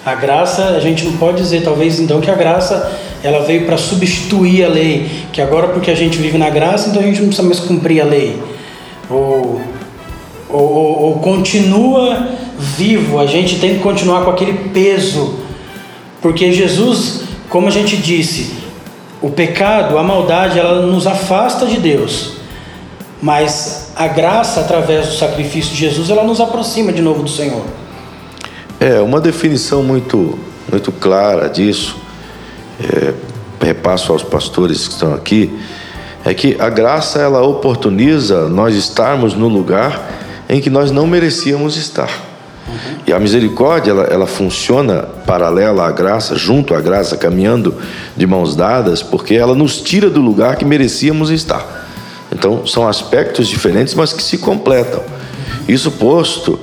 A 0.05 0.15
graça, 0.15 0.69
a 0.69 0.81
gente 0.81 1.05
não 1.05 1.13
pode 1.19 1.37
dizer, 1.37 1.63
talvez, 1.63 2.01
então, 2.01 2.21
que 2.21 2.31
a 2.31 2.35
graça 2.35 2.99
ela 3.23 3.45
veio 3.45 3.67
para 3.67 3.77
substituir 3.77 4.65
a 4.65 4.69
lei, 4.69 5.09
que 5.33 5.43
agora 5.43 5.69
porque 5.69 5.91
a 5.91 5.95
gente 5.95 6.19
vive 6.19 6.39
na 6.39 6.49
graça, 6.49 6.89
então 6.89 7.03
a 7.03 7.05
gente 7.05 7.21
não 7.21 7.29
precisa 7.29 7.47
mais 7.47 7.61
cumprir 7.61 8.01
a 8.01 8.05
lei. 8.05 8.41
Ou, 9.11 9.61
ou, 10.49 10.73
ou, 10.73 11.03
ou 11.03 11.19
continua 11.19 12.29
vivo, 12.59 13.19
a 13.19 13.27
gente 13.27 13.59
tem 13.59 13.77
que 13.77 13.81
continuar 13.81 14.25
com 14.25 14.31
aquele 14.31 14.71
peso, 14.71 15.39
porque 16.21 16.53
Jesus, 16.53 17.23
como 17.49 17.69
a 17.69 17.71
gente 17.71 17.97
disse, 17.97 18.55
o 19.23 19.31
pecado, 19.31 19.97
a 19.97 20.03
maldade, 20.03 20.59
ela 20.59 20.83
nos 20.87 21.07
afasta 21.07 21.67
de 21.67 21.79
Deus. 21.79 22.33
Mas 23.21 23.93
a 23.97 24.07
graça, 24.07 24.61
através 24.61 25.09
do 25.09 25.15
sacrifício 25.15 25.73
de 25.73 25.77
Jesus, 25.79 26.11
ela 26.11 26.23
nos 26.23 26.41
aproxima 26.41 26.93
de 26.93 27.03
novo 27.03 27.23
do 27.23 27.31
Senhor. 27.31 27.63
É, 28.79 29.01
uma 29.01 29.21
definição 29.21 29.83
muito, 29.83 30.39
muito 30.71 30.93
clara 30.93 31.49
disso 31.49 31.97
é, 32.81 33.13
repasso 33.61 34.13
aos 34.13 34.23
pastores 34.23 34.87
que 34.87 34.95
estão 34.95 35.15
aqui, 35.15 35.59
é 36.25 36.33
que 36.33 36.57
a 36.59 36.69
graça 36.69 37.21
ela 37.21 37.43
oportuniza 37.43 38.49
nós 38.49 38.75
estarmos 38.75 39.35
no 39.35 39.49
lugar 39.49 40.11
em 40.49 40.61
que 40.61 40.71
nós 40.71 40.91
não 40.91 41.07
merecíamos 41.07 41.77
estar. 41.77 42.28
E 43.07 43.13
a 43.13 43.19
misericórdia, 43.19 43.91
ela, 43.91 44.05
ela 44.05 44.27
funciona 44.27 45.09
paralela 45.27 45.87
à 45.87 45.91
graça, 45.91 46.37
junto 46.37 46.75
à 46.75 46.81
graça, 46.81 47.17
caminhando 47.17 47.75
de 48.17 48.27
mãos 48.27 48.55
dadas, 48.55 49.03
porque 49.03 49.35
ela 49.35 49.55
nos 49.55 49.81
tira 49.81 50.11
do 50.11 50.21
lugar 50.21 50.57
que 50.57 50.65
merecíamos 50.65 51.31
estar. 51.31 51.87
Então, 52.31 52.67
são 52.67 52.87
aspectos 52.87 53.49
diferentes, 53.49 53.95
mas 53.95 54.13
que 54.13 54.23
se 54.23 54.39
completam. 54.39 55.03
Isso 55.67 55.91
posto, 55.93 56.59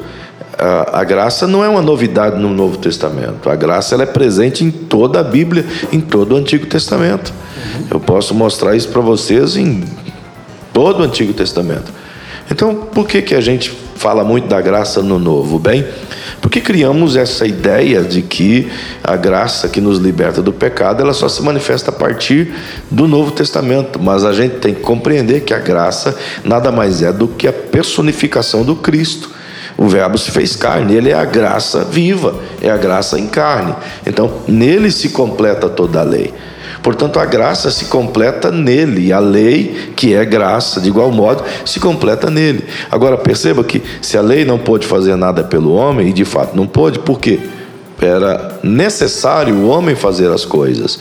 a, 0.58 1.02
a, 1.02 1.04
graça 1.04 1.48
não 1.48 1.64
é 1.64 1.68
uma 1.68 1.82
novidade 1.82 2.40
no 2.40 2.50
Novo 2.54 2.78
Testamento. 2.78 3.50
A 3.50 3.56
graça 3.56 3.96
ela 3.96 4.04
é 4.04 4.08
presente 4.08 4.64
em 4.64 4.72
toda 4.72 5.20
a 5.20 5.24
Bíblia, 5.24 5.66
em 5.92 6.00
todo 6.00 6.34
o 6.34 6.38
Antigo 6.38 6.66
Testamento. 6.66 7.34
Eu 7.90 8.00
posso 8.00 8.34
mostrar 8.34 8.76
isso 8.76 8.90
para 8.90 9.02
vocês 9.02 9.58
em 9.58 9.84
todo 10.72 11.02
o 11.02 11.04
Antigo 11.04 11.34
Testamento. 11.34 11.92
Então, 12.50 12.76
por 12.76 13.08
que, 13.08 13.22
que 13.22 13.34
a 13.34 13.42
gente 13.42 13.76
fala 13.96 14.24
muito 14.24 14.48
da 14.48 14.62
graça 14.62 15.02
no 15.02 15.18
Novo? 15.18 15.58
Bem, 15.58 15.86
porque 16.42 16.62
criamos 16.62 17.16
essa 17.16 17.48
ideia 17.48 18.04
de 18.04 18.22
que 18.22 18.70
a 19.04 19.16
graça 19.16 19.68
que 19.68 19.82
nos 19.82 19.98
liberta 19.98 20.42
do 20.42 20.54
pecado, 20.54 21.02
ela 21.02 21.14
só 21.14 21.28
se 21.28 21.42
manifesta 21.42 21.90
a 21.90 21.94
partir 21.94 22.54
do 22.92 23.08
Novo 23.08 23.32
Testamento. 23.32 24.00
Mas 24.00 24.24
a 24.24 24.34
gente 24.34 24.58
tem 24.58 24.74
que 24.74 24.82
compreender 24.82 25.42
que 25.42 25.54
a 25.54 25.60
graça 25.60 26.16
nada 26.44 26.72
mais 26.72 27.02
é 27.02 27.12
do 27.12 27.28
que 27.28 27.48
a 27.48 27.54
personificação 27.54 28.64
do 28.64 28.76
Cristo. 28.76 29.32
O 29.78 29.88
Verbo 29.88 30.18
se 30.18 30.32
fez 30.32 30.56
carne, 30.56 30.96
ele 30.96 31.10
é 31.10 31.16
a 31.16 31.26
graça 31.26 31.84
viva, 31.84 32.36
é 32.62 32.70
a 32.70 32.78
graça 32.78 33.20
em 33.20 33.28
carne. 33.28 33.76
Então, 34.06 34.42
nele 34.48 34.90
se 34.90 35.10
completa 35.10 35.68
toda 35.68 36.00
a 36.00 36.04
lei. 36.04 36.34
Portanto, 36.86 37.20
a 37.20 37.26
graça 37.26 37.72
se 37.72 37.86
completa 37.86 38.52
nele, 38.52 39.12
a 39.12 39.18
lei, 39.18 39.92
que 39.96 40.14
é 40.14 40.24
graça, 40.24 40.80
de 40.80 40.88
igual 40.88 41.12
modo, 41.12 41.44
se 41.66 41.80
completa 41.80 42.30
nele. 42.30 42.64
Agora, 42.92 43.18
perceba 43.18 43.64
que 43.64 43.82
se 44.04 44.16
a 44.16 44.22
lei 44.22 44.46
não 44.46 44.60
pôde 44.60 44.86
fazer 44.86 45.16
nada 45.16 45.44
pelo 45.44 45.74
homem, 45.74 46.10
e 46.10 46.14
de 46.14 46.24
fato 46.24 46.56
não 46.56 46.68
pôde, 46.68 47.00
por 47.00 47.20
quê? 47.20 47.40
Era 48.00 48.60
necessário 48.62 49.56
o 49.56 49.68
homem 49.68 49.96
fazer 49.96 50.32
as 50.32 50.46
coisas. 50.46 51.00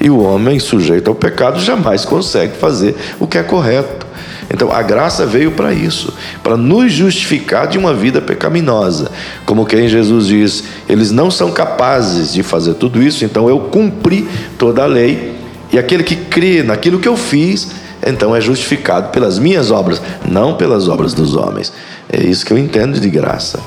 E 0.00 0.08
o 0.08 0.18
homem, 0.18 0.58
sujeito 0.58 1.08
ao 1.08 1.14
pecado, 1.14 1.60
jamais 1.60 2.06
consegue 2.06 2.56
fazer 2.56 2.96
o 3.20 3.26
que 3.26 3.36
é 3.36 3.42
correto. 3.42 4.06
Então 4.50 4.72
a 4.72 4.82
graça 4.82 5.26
veio 5.26 5.52
para 5.52 5.72
isso, 5.72 6.14
para 6.42 6.56
nos 6.56 6.92
justificar 6.92 7.66
de 7.66 7.76
uma 7.76 7.92
vida 7.92 8.20
pecaminosa. 8.20 9.10
Como 9.44 9.66
quem 9.66 9.88
Jesus 9.88 10.26
diz, 10.26 10.64
eles 10.88 11.10
não 11.10 11.30
são 11.30 11.50
capazes 11.50 12.32
de 12.32 12.42
fazer 12.42 12.74
tudo 12.74 13.02
isso, 13.02 13.24
então 13.24 13.48
eu 13.48 13.60
cumpri 13.60 14.26
toda 14.58 14.82
a 14.82 14.86
lei, 14.86 15.36
e 15.70 15.78
aquele 15.78 16.02
que 16.02 16.16
crê 16.16 16.62
naquilo 16.62 16.98
que 16.98 17.08
eu 17.08 17.16
fiz, 17.16 17.68
então 18.06 18.34
é 18.34 18.40
justificado 18.40 19.10
pelas 19.10 19.38
minhas 19.38 19.70
obras, 19.70 20.00
não 20.26 20.54
pelas 20.54 20.88
obras 20.88 21.12
dos 21.12 21.36
homens. 21.36 21.72
É 22.10 22.22
isso 22.22 22.46
que 22.46 22.52
eu 22.52 22.58
entendo 22.58 22.98
de 22.98 23.10
graça. 23.10 23.60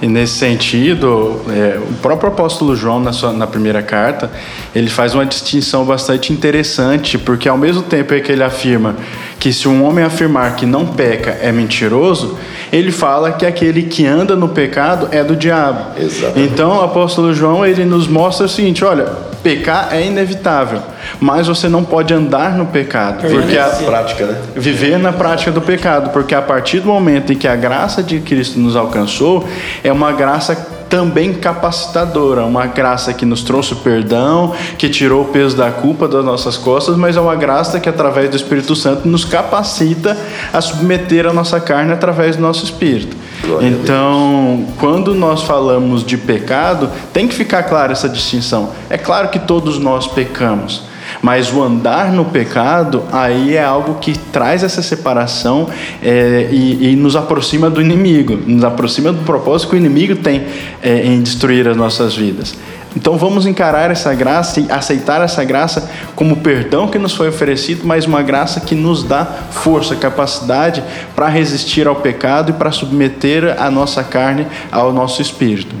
E 0.00 0.06
nesse 0.06 0.34
sentido, 0.34 1.40
é, 1.48 1.78
o 1.78 1.94
próprio 1.94 2.28
apóstolo 2.28 2.76
João, 2.76 3.00
na, 3.00 3.12
sua, 3.12 3.32
na 3.32 3.48
primeira 3.48 3.82
carta, 3.82 4.30
ele 4.72 4.88
faz 4.88 5.12
uma 5.12 5.26
distinção 5.26 5.84
bastante 5.84 6.32
interessante, 6.32 7.18
porque 7.18 7.48
ao 7.48 7.58
mesmo 7.58 7.82
tempo 7.82 8.14
é 8.14 8.20
que 8.20 8.30
ele 8.30 8.44
afirma 8.44 8.94
que 9.40 9.52
se 9.52 9.66
um 9.66 9.84
homem 9.84 10.04
afirmar 10.04 10.54
que 10.54 10.66
não 10.66 10.86
peca 10.86 11.30
é 11.42 11.50
mentiroso, 11.50 12.38
ele 12.72 12.92
fala 12.92 13.32
que 13.32 13.46
aquele 13.46 13.82
que 13.82 14.06
anda 14.06 14.36
no 14.36 14.48
pecado 14.48 15.08
é 15.10 15.22
do 15.22 15.36
diabo. 15.36 15.98
Exatamente. 15.98 16.52
Então, 16.52 16.78
o 16.78 16.82
apóstolo 16.82 17.32
João, 17.32 17.64
ele 17.64 17.84
nos 17.84 18.06
mostra 18.06 18.46
o 18.46 18.48
seguinte, 18.48 18.84
olha, 18.84 19.06
pecar 19.42 19.88
é 19.92 20.04
inevitável, 20.04 20.80
mas 21.20 21.46
você 21.46 21.68
não 21.68 21.84
pode 21.84 22.12
andar 22.12 22.56
no 22.56 22.66
pecado, 22.66 23.26
porque 23.28 23.56
a 23.56 23.68
prática, 23.68 24.26
né? 24.26 24.40
viver 24.54 24.98
na 24.98 25.12
prática 25.12 25.50
do 25.50 25.60
pecado, 25.60 26.10
porque 26.10 26.34
a 26.34 26.42
partir 26.42 26.80
do 26.80 26.88
momento 26.88 27.32
em 27.32 27.36
que 27.36 27.46
a 27.46 27.56
graça 27.56 28.02
de 28.02 28.20
Cristo 28.20 28.58
nos 28.58 28.76
alcançou, 28.76 29.48
é 29.82 29.92
uma 29.92 30.12
graça 30.12 30.56
também 30.88 31.34
capacitadora, 31.34 32.44
uma 32.44 32.66
graça 32.66 33.12
que 33.12 33.24
nos 33.24 33.42
trouxe 33.42 33.74
perdão, 33.76 34.54
que 34.76 34.88
tirou 34.88 35.22
o 35.22 35.26
peso 35.26 35.56
da 35.56 35.70
culpa 35.70 36.08
das 36.08 36.24
nossas 36.24 36.56
costas, 36.56 36.96
mas 36.96 37.16
é 37.16 37.20
uma 37.20 37.36
graça 37.36 37.78
que 37.78 37.88
através 37.88 38.30
do 38.30 38.36
Espírito 38.36 38.74
Santo 38.74 39.06
nos 39.06 39.24
capacita 39.24 40.16
a 40.52 40.60
submeter 40.60 41.26
a 41.26 41.32
nossa 41.32 41.60
carne 41.60 41.92
através 41.92 42.36
do 42.36 42.42
nosso 42.42 42.64
espírito. 42.64 43.16
Glória 43.42 43.68
então, 43.68 44.66
quando 44.78 45.14
nós 45.14 45.42
falamos 45.42 46.04
de 46.04 46.16
pecado, 46.16 46.90
tem 47.12 47.28
que 47.28 47.34
ficar 47.34 47.62
clara 47.64 47.92
essa 47.92 48.08
distinção. 48.08 48.70
É 48.90 48.98
claro 48.98 49.28
que 49.28 49.38
todos 49.38 49.78
nós 49.78 50.06
pecamos. 50.06 50.87
Mas 51.20 51.52
o 51.52 51.62
andar 51.62 52.12
no 52.12 52.24
pecado, 52.24 53.02
aí 53.12 53.56
é 53.56 53.64
algo 53.64 53.94
que 53.94 54.16
traz 54.16 54.62
essa 54.62 54.82
separação 54.82 55.68
é, 56.02 56.48
e, 56.50 56.92
e, 56.92 56.96
nos 56.96 57.16
aproxima 57.16 57.68
do 57.68 57.80
inimigo, 57.80 58.38
nos 58.46 58.64
aproxima 58.64 59.12
do 59.12 59.24
propósito 59.24 59.70
que 59.70 59.76
o 59.76 59.78
inimigo 59.78 60.16
tem 60.16 60.46
é, 60.82 61.04
em 61.06 61.20
destruir 61.20 61.66
as 61.66 61.76
nossas 61.76 62.14
vidas. 62.14 62.54
Então 62.96 63.16
vamos 63.16 63.46
encarar 63.46 63.90
essa 63.90 64.14
graça 64.14 64.60
e 64.60 64.70
aceitar 64.70 65.20
essa 65.20 65.44
graça 65.44 65.90
como 66.16 66.38
perdão 66.38 66.88
que 66.88 66.98
nos 66.98 67.14
foi 67.14 67.28
oferecido, 67.28 67.82
mas 67.84 68.06
uma 68.06 68.22
graça 68.22 68.60
que 68.60 68.74
nos 68.74 69.02
dá 69.02 69.24
força, 69.24 69.94
capacidade 69.94 70.82
para 71.14 71.28
resistir 71.28 71.86
ao 71.86 71.96
pecado 71.96 72.50
e 72.50 72.52
para 72.54 72.72
submeter 72.72 73.54
a 73.60 73.70
nossa 73.70 74.02
carne 74.02 74.46
ao 74.72 74.92
nosso 74.92 75.20
espírito. 75.20 75.74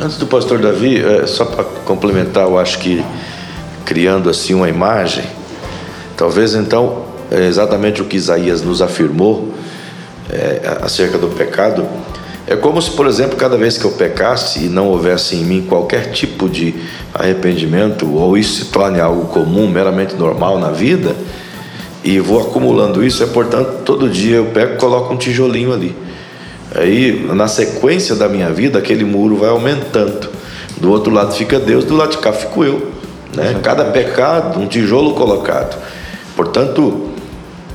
Antes 0.00 0.18
do 0.18 0.26
pastor 0.26 0.58
Davi, 0.58 1.02
é, 1.02 1.26
só 1.26 1.44
para 1.44 1.64
complementar, 1.64 2.44
eu 2.44 2.58
acho 2.58 2.78
que 2.78 3.04
criando 3.84 4.30
assim 4.30 4.54
uma 4.54 4.68
imagem. 4.68 5.24
Talvez 6.16 6.54
então 6.54 7.04
é 7.30 7.46
exatamente 7.46 8.00
o 8.00 8.04
que 8.04 8.16
Isaías 8.16 8.62
nos 8.62 8.80
afirmou 8.80 9.52
é, 10.30 10.78
acerca 10.82 11.18
do 11.18 11.28
pecado. 11.28 11.86
É 12.46 12.54
como 12.54 12.80
se, 12.80 12.90
por 12.90 13.06
exemplo, 13.06 13.36
cada 13.36 13.56
vez 13.56 13.78
que 13.78 13.84
eu 13.84 13.92
pecasse 13.92 14.66
e 14.66 14.68
não 14.68 14.88
houvesse 14.88 15.34
em 15.34 15.44
mim 15.44 15.62
qualquer 15.62 16.12
tipo 16.12 16.48
de 16.48 16.74
arrependimento, 17.14 18.06
ou 18.14 18.36
isso 18.36 18.64
se 18.64 18.70
torne 18.70 19.00
algo 19.00 19.26
comum, 19.28 19.66
meramente 19.66 20.14
normal 20.14 20.58
na 20.58 20.70
vida, 20.70 21.16
e 22.02 22.20
vou 22.20 22.40
acumulando 22.40 23.02
isso, 23.02 23.22
é 23.22 23.26
portanto, 23.26 23.82
todo 23.82 24.10
dia 24.10 24.36
eu 24.36 24.46
pego 24.46 24.74
e 24.74 24.76
coloco 24.76 25.14
um 25.14 25.16
tijolinho 25.16 25.72
ali. 25.72 25.96
Aí, 26.74 27.24
na 27.32 27.48
sequência 27.48 28.14
da 28.14 28.28
minha 28.28 28.50
vida, 28.50 28.78
aquele 28.78 29.04
muro 29.04 29.36
vai 29.36 29.48
aumentando. 29.48 30.28
Do 30.76 30.90
outro 30.90 31.12
lado 31.12 31.32
fica 31.32 31.58
Deus, 31.58 31.84
do 31.84 31.96
lado 31.96 32.10
de 32.10 32.18
cá 32.18 32.32
fico 32.32 32.62
eu. 32.62 32.93
Né? 33.34 33.58
Cada 33.62 33.86
pecado, 33.86 34.60
um 34.60 34.66
tijolo 34.66 35.14
colocado. 35.14 35.80
Portanto, 36.36 37.10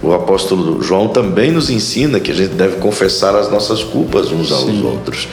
o 0.01 0.13
apóstolo 0.13 0.81
João 0.81 1.07
também 1.07 1.51
nos 1.51 1.69
ensina 1.69 2.19
que 2.19 2.31
a 2.31 2.33
gente 2.33 2.53
deve 2.53 2.77
confessar 2.77 3.35
as 3.35 3.51
nossas 3.51 3.83
culpas 3.83 4.31
uns 4.31 4.51
aos 4.51 4.65
Sim. 4.65 4.85
outros. 4.85 5.27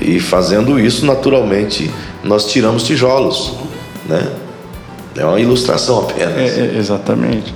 E 0.00 0.20
fazendo 0.20 0.78
isso, 0.78 1.04
naturalmente, 1.04 1.90
nós 2.22 2.46
tiramos 2.46 2.82
tijolos. 2.84 3.52
Né? 4.06 4.28
É 5.16 5.24
uma 5.24 5.40
ilustração 5.40 6.00
apenas. 6.00 6.36
É, 6.36 6.72
é, 6.74 6.78
exatamente. 6.78 7.54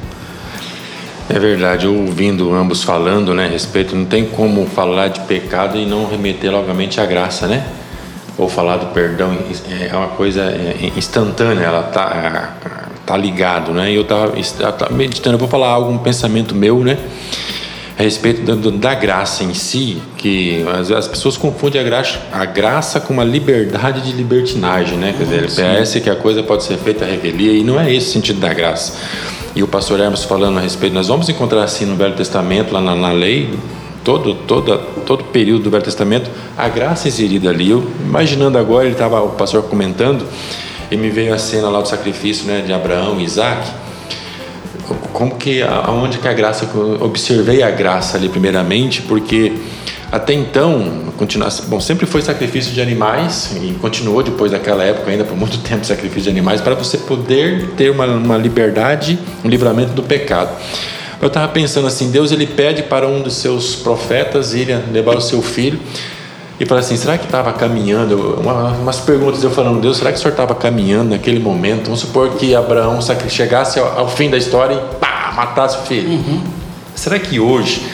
É 1.28 1.38
verdade, 1.38 1.86
ouvindo 1.86 2.52
ambos 2.52 2.82
falando 2.82 3.32
né, 3.32 3.46
a 3.46 3.48
respeito, 3.48 3.94
não 3.94 4.04
tem 4.04 4.26
como 4.26 4.66
falar 4.66 5.08
de 5.08 5.20
pecado 5.20 5.78
e 5.78 5.86
não 5.86 6.06
remeter 6.06 6.50
novamente 6.50 7.00
à 7.00 7.06
graça, 7.06 7.46
né? 7.46 7.64
Ou 8.38 8.48
falar 8.48 8.78
do 8.78 8.86
perdão 8.86 9.36
é 9.70 9.94
uma 9.94 10.08
coisa 10.08 10.42
é, 10.42 10.92
instantânea, 10.96 11.64
ela 11.64 11.82
tá 11.82 12.56
tá 13.04 13.16
ligado, 13.16 13.72
né? 13.72 13.92
E 13.92 13.96
eu 13.96 14.04
tava, 14.04 14.32
meditando, 14.90 15.34
eu 15.34 15.38
vou 15.38 15.48
falar 15.48 15.68
algo, 15.68 15.90
um 15.90 15.98
pensamento 15.98 16.54
meu, 16.54 16.82
né? 16.84 16.98
A 17.98 18.02
respeito 18.02 18.42
da, 18.42 18.70
da 18.70 18.94
graça 18.94 19.44
em 19.44 19.52
si, 19.52 20.00
que 20.16 20.64
as, 20.78 20.90
as, 20.90 21.08
pessoas 21.08 21.36
confundem 21.36 21.80
a 21.80 21.84
graça, 21.84 22.20
a 22.32 22.44
graça 22.44 23.00
com 23.00 23.12
uma 23.12 23.24
liberdade 23.24 24.00
de 24.00 24.12
libertinagem, 24.12 24.96
né? 24.96 25.14
Quer 25.16 25.24
dizer, 25.24 25.62
parece 25.62 26.00
que 26.00 26.08
a 26.08 26.16
coisa 26.16 26.42
pode 26.42 26.64
ser 26.64 26.78
feita 26.78 27.04
a 27.04 27.08
revelia 27.08 27.52
e 27.52 27.62
não 27.62 27.78
é 27.78 27.92
esse 27.92 28.08
o 28.08 28.12
sentido 28.12 28.40
da 28.40 28.52
graça. 28.52 28.94
E 29.54 29.62
o 29.62 29.68
pastor 29.68 30.00
Hermes 30.00 30.24
falando 30.24 30.58
a 30.58 30.60
respeito, 30.62 30.94
nós 30.94 31.08
vamos 31.08 31.28
encontrar 31.28 31.64
assim 31.64 31.84
no 31.84 31.96
Velho 31.96 32.14
Testamento, 32.14 32.72
lá 32.72 32.80
na, 32.80 32.94
na 32.94 33.12
lei, 33.12 33.50
todo, 34.02 34.34
todo, 35.02 35.22
todo 35.22 35.24
período 35.24 35.64
do 35.64 35.70
Velho 35.70 35.82
Testamento, 35.82 36.30
a 36.56 36.68
graça 36.68 37.08
inserida 37.08 37.50
ali. 37.50 37.70
Eu, 37.70 37.90
imaginando 38.00 38.58
agora, 38.58 38.84
ele 38.84 38.94
estava, 38.94 39.22
o 39.22 39.30
pastor 39.30 39.62
comentando, 39.64 40.26
e 40.90 40.96
me 40.96 41.10
veio 41.10 41.34
a 41.34 41.38
cena 41.38 41.68
lá 41.68 41.80
do 41.80 41.88
sacrifício 41.88 42.46
né, 42.46 42.62
de 42.64 42.72
Abraão 42.72 43.18
e 43.18 43.24
Isaac. 43.24 43.68
Como 45.12 45.36
que, 45.36 45.62
aonde 45.62 46.18
que 46.18 46.28
a 46.28 46.32
graça, 46.32 46.68
eu 46.74 46.98
observei 47.00 47.62
a 47.62 47.70
graça 47.70 48.16
ali 48.16 48.28
primeiramente, 48.28 49.02
porque 49.02 49.52
até 50.10 50.34
então, 50.34 51.10
bom, 51.68 51.80
sempre 51.80 52.04
foi 52.04 52.20
sacrifício 52.20 52.72
de 52.74 52.82
animais, 52.82 53.56
e 53.62 53.72
continuou 53.80 54.22
depois 54.22 54.52
daquela 54.52 54.84
época 54.84 55.10
ainda 55.10 55.24
por 55.24 55.36
muito 55.36 55.56
tempo 55.66 55.86
sacrifício 55.86 56.24
de 56.24 56.28
animais, 56.28 56.60
para 56.60 56.74
você 56.74 56.98
poder 56.98 57.70
ter 57.78 57.90
uma, 57.90 58.04
uma 58.04 58.36
liberdade, 58.36 59.18
um 59.42 59.48
livramento 59.48 59.92
do 59.92 60.02
pecado. 60.02 60.50
Eu 61.22 61.28
estava 61.28 61.46
pensando 61.46 61.86
assim, 61.86 62.10
Deus 62.10 62.32
ele 62.32 62.48
pede 62.48 62.82
para 62.82 63.06
um 63.06 63.22
dos 63.22 63.34
seus 63.34 63.76
profetas 63.76 64.54
ir 64.54 64.76
levar 64.90 65.16
o 65.16 65.20
seu 65.20 65.40
filho 65.40 65.78
e 66.58 66.66
fala 66.66 66.80
assim, 66.80 66.96
será 66.96 67.16
que 67.16 67.26
estava 67.26 67.52
caminhando? 67.52 68.40
Uma, 68.40 68.70
umas 68.72 68.98
perguntas 68.98 69.40
eu 69.44 69.50
falando, 69.52 69.80
Deus, 69.80 69.98
será 69.98 70.10
que 70.10 70.18
o 70.18 70.20
senhor 70.20 70.32
estava 70.32 70.52
caminhando 70.52 71.10
naquele 71.10 71.38
momento? 71.38 71.84
Vamos 71.84 72.00
supor 72.00 72.30
que 72.30 72.56
Abraão 72.56 72.98
chegasse 73.28 73.78
ao, 73.78 74.00
ao 74.00 74.08
fim 74.08 74.30
da 74.30 74.36
história 74.36 74.74
e 74.74 74.96
pá, 74.96 75.32
matasse 75.36 75.76
o 75.76 75.82
filho. 75.82 76.20
Será 76.92 77.20
que 77.20 77.38
hoje 77.38 77.86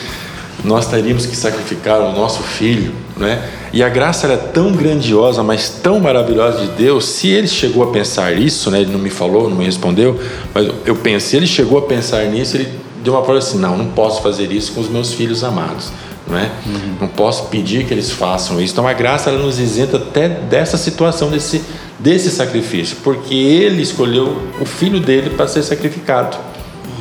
nós 0.63 0.87
teríamos 0.87 1.27
que 1.27 1.35
sacrificar 1.35 1.99
o 1.99 2.11
nosso 2.11 2.41
filho, 2.41 2.91
né? 3.15 3.47
E 3.71 3.83
a 3.83 3.89
graça 3.89 4.25
era 4.25 4.37
tão 4.37 4.71
grandiosa, 4.71 5.43
mas 5.43 5.69
tão 5.69 5.99
maravilhosa 5.99 6.65
de 6.65 6.71
Deus. 6.71 7.05
Se 7.05 7.27
ele 7.27 7.47
chegou 7.47 7.83
a 7.83 7.91
pensar 7.91 8.33
isso, 8.33 8.71
né? 8.71 8.81
Ele 8.81 8.91
não 8.91 8.99
me 8.99 9.11
falou, 9.11 9.47
não 9.47 9.55
me 9.55 9.65
respondeu, 9.65 10.19
mas 10.51 10.67
eu 10.83 10.95
penso, 10.95 11.27
se 11.27 11.37
ele 11.37 11.45
chegou 11.45 11.77
a 11.77 11.83
pensar 11.83 12.25
nisso, 12.25 12.57
ele 12.57 12.88
deu 13.03 13.13
uma 13.13 13.21
palavra 13.21 13.39
assim: 13.39 13.57
não, 13.57 13.77
não 13.77 13.87
posso 13.87 14.21
fazer 14.21 14.51
isso 14.51 14.73
com 14.73 14.81
os 14.81 14.89
meus 14.89 15.13
filhos 15.13 15.43
amados. 15.43 15.91
Não, 16.27 16.37
é? 16.37 16.51
Uhum. 16.65 16.95
não 17.01 17.07
posso 17.07 17.45
pedir 17.45 17.85
que 17.85 17.93
eles 17.93 18.11
façam 18.11 18.61
isso. 18.61 18.73
Então 18.73 18.87
a 18.87 18.93
graça 18.93 19.31
ela 19.31 19.39
nos 19.39 19.59
isenta 19.59 19.97
até 19.97 20.29
dessa 20.29 20.77
situação, 20.77 21.31
desse, 21.31 21.63
desse 21.97 22.29
sacrifício, 22.29 22.97
porque 23.03 23.33
ele 23.33 23.81
escolheu 23.81 24.37
o 24.61 24.65
filho 24.65 24.99
dele 24.99 25.31
para 25.31 25.47
ser 25.47 25.63
sacrificado, 25.63 26.37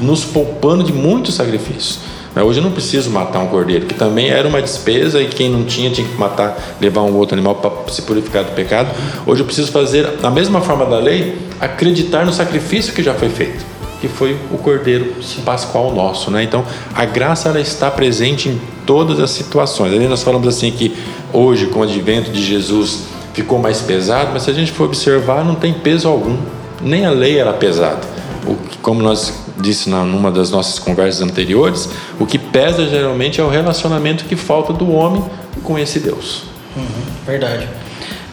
nos 0.00 0.24
poupando 0.24 0.82
de 0.82 0.94
muitos 0.94 1.34
sacrifícios. 1.34 1.98
Hoje 2.42 2.60
eu 2.60 2.64
não 2.64 2.70
preciso 2.70 3.10
matar 3.10 3.40
um 3.40 3.48
cordeiro, 3.48 3.86
que 3.86 3.94
também 3.94 4.28
era 4.28 4.46
uma 4.46 4.62
despesa 4.62 5.20
e 5.20 5.26
quem 5.26 5.50
não 5.50 5.64
tinha 5.64 5.90
tinha 5.90 6.06
que 6.06 6.16
matar, 6.16 6.56
levar 6.80 7.02
um 7.02 7.14
outro 7.16 7.34
animal 7.34 7.56
para 7.56 7.92
se 7.92 8.02
purificar 8.02 8.44
do 8.44 8.52
pecado. 8.52 8.90
Hoje 9.26 9.42
eu 9.42 9.46
preciso 9.46 9.72
fazer, 9.72 10.06
da 10.18 10.30
mesma 10.30 10.60
forma 10.60 10.86
da 10.86 10.98
lei, 10.98 11.36
acreditar 11.60 12.24
no 12.24 12.32
sacrifício 12.32 12.92
que 12.92 13.02
já 13.02 13.14
foi 13.14 13.28
feito, 13.28 13.64
que 14.00 14.08
foi 14.08 14.38
o 14.50 14.58
cordeiro 14.58 15.14
pascual 15.44 15.92
nosso. 15.94 16.30
Né? 16.30 16.42
Então 16.42 16.64
a 16.94 17.04
graça 17.04 17.48
ela 17.48 17.60
está 17.60 17.90
presente 17.90 18.48
em 18.48 18.60
todas 18.86 19.20
as 19.20 19.30
situações. 19.30 19.92
Aí 19.92 20.08
nós 20.08 20.22
falamos 20.22 20.46
assim 20.48 20.70
que 20.70 20.96
hoje, 21.32 21.66
com 21.66 21.80
o 21.80 21.82
advento 21.82 22.30
de 22.30 22.42
Jesus, 22.42 23.04
ficou 23.34 23.58
mais 23.58 23.80
pesado, 23.80 24.30
mas 24.32 24.42
se 24.42 24.50
a 24.50 24.54
gente 24.54 24.72
for 24.72 24.84
observar, 24.84 25.44
não 25.44 25.54
tem 25.54 25.72
peso 25.72 26.08
algum. 26.08 26.36
Nem 26.80 27.04
a 27.04 27.10
lei 27.10 27.38
era 27.38 27.52
pesada. 27.52 28.00
O, 28.46 28.56
como 28.80 29.02
nós 29.02 29.32
disse 29.60 29.90
na, 29.90 30.04
numa 30.04 30.30
das 30.30 30.50
nossas 30.50 30.78
conversas 30.78 31.20
anteriores, 31.20 31.88
o 32.18 32.26
que 32.26 32.38
pesa 32.38 32.86
geralmente 32.86 33.40
é 33.40 33.44
o 33.44 33.48
relacionamento 33.48 34.24
que 34.24 34.36
falta 34.36 34.72
do 34.72 34.92
homem 34.92 35.24
com 35.62 35.78
esse 35.78 35.98
Deus. 35.98 36.44
Uhum, 36.76 36.84
verdade. 37.26 37.68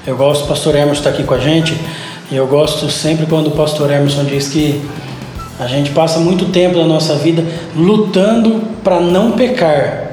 Eu 0.05 0.15
gosto, 0.15 0.47
pastor 0.47 0.75
Emerson 0.75 0.93
está 0.93 1.09
aqui 1.09 1.23
com 1.23 1.33
a 1.33 1.39
gente, 1.39 1.75
e 2.31 2.35
eu 2.35 2.45
gosto 2.45 2.89
sempre 2.89 3.25
quando 3.25 3.47
o 3.47 3.51
pastor 3.51 3.91
Emerson 3.91 4.23
diz 4.23 4.47
que 4.47 4.81
a 5.59 5.67
gente 5.67 5.91
passa 5.91 6.19
muito 6.19 6.45
tempo 6.45 6.75
da 6.75 6.85
nossa 6.85 7.15
vida 7.15 7.43
lutando 7.75 8.61
para 8.83 8.99
não 8.99 9.31
pecar, 9.31 10.11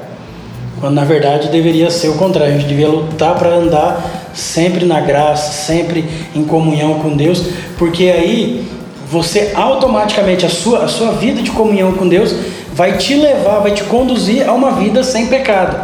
quando 0.79 0.95
na 0.95 1.03
verdade 1.03 1.49
deveria 1.49 1.89
ser 1.89 2.09
o 2.09 2.15
contrário, 2.15 2.53
a 2.53 2.57
gente 2.57 2.67
devia 2.67 2.87
lutar 2.87 3.35
para 3.35 3.49
andar 3.49 4.29
sempre 4.33 4.85
na 4.85 4.99
graça, 4.99 5.51
sempre 5.51 6.05
em 6.35 6.43
comunhão 6.43 6.95
com 6.95 7.15
Deus, 7.15 7.45
porque 7.77 8.05
aí 8.05 8.65
você 9.09 9.51
automaticamente, 9.53 10.45
a 10.45 10.49
sua, 10.49 10.85
a 10.85 10.87
sua 10.87 11.11
vida 11.11 11.41
de 11.41 11.51
comunhão 11.51 11.93
com 11.93 12.07
Deus 12.07 12.35
vai 12.73 12.97
te 12.97 13.13
levar, 13.13 13.59
vai 13.59 13.71
te 13.71 13.83
conduzir 13.83 14.47
a 14.47 14.53
uma 14.53 14.71
vida 14.71 15.03
sem 15.03 15.27
pecado. 15.27 15.77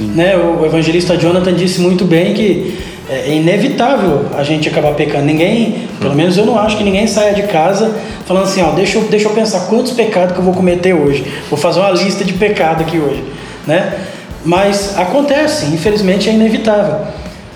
Né? 0.00 0.36
O 0.36 0.66
evangelista 0.66 1.16
Jonathan 1.16 1.54
disse 1.54 1.80
muito 1.80 2.04
bem 2.04 2.34
que 2.34 2.78
é 3.08 3.32
inevitável 3.32 4.26
a 4.36 4.42
gente 4.42 4.68
acabar 4.68 4.92
pecando. 4.94 5.24
Ninguém, 5.24 5.88
pelo 6.00 6.14
menos 6.14 6.36
eu 6.36 6.44
não 6.44 6.58
acho 6.58 6.76
que 6.76 6.84
ninguém 6.84 7.06
saia 7.06 7.32
de 7.32 7.44
casa 7.44 7.94
falando 8.26 8.44
assim, 8.44 8.60
ó, 8.60 8.72
deixa 8.72 8.98
eu, 8.98 9.04
deixa 9.04 9.28
eu 9.28 9.32
pensar 9.32 9.60
quantos 9.68 9.92
pecados 9.92 10.32
que 10.32 10.38
eu 10.38 10.44
vou 10.44 10.52
cometer 10.52 10.92
hoje. 10.92 11.24
Vou 11.48 11.58
fazer 11.58 11.80
uma 11.80 11.90
lista 11.90 12.24
de 12.24 12.32
pecado 12.34 12.82
aqui 12.82 12.98
hoje, 12.98 13.24
né? 13.66 13.94
Mas 14.44 14.98
acontece, 14.98 15.66
infelizmente 15.66 16.28
é 16.28 16.32
inevitável. 16.32 17.06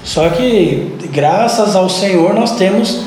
Só 0.02 0.28
que 0.30 0.94
graças 1.12 1.76
ao 1.76 1.88
Senhor 1.88 2.34
nós 2.34 2.56
temos 2.56 3.04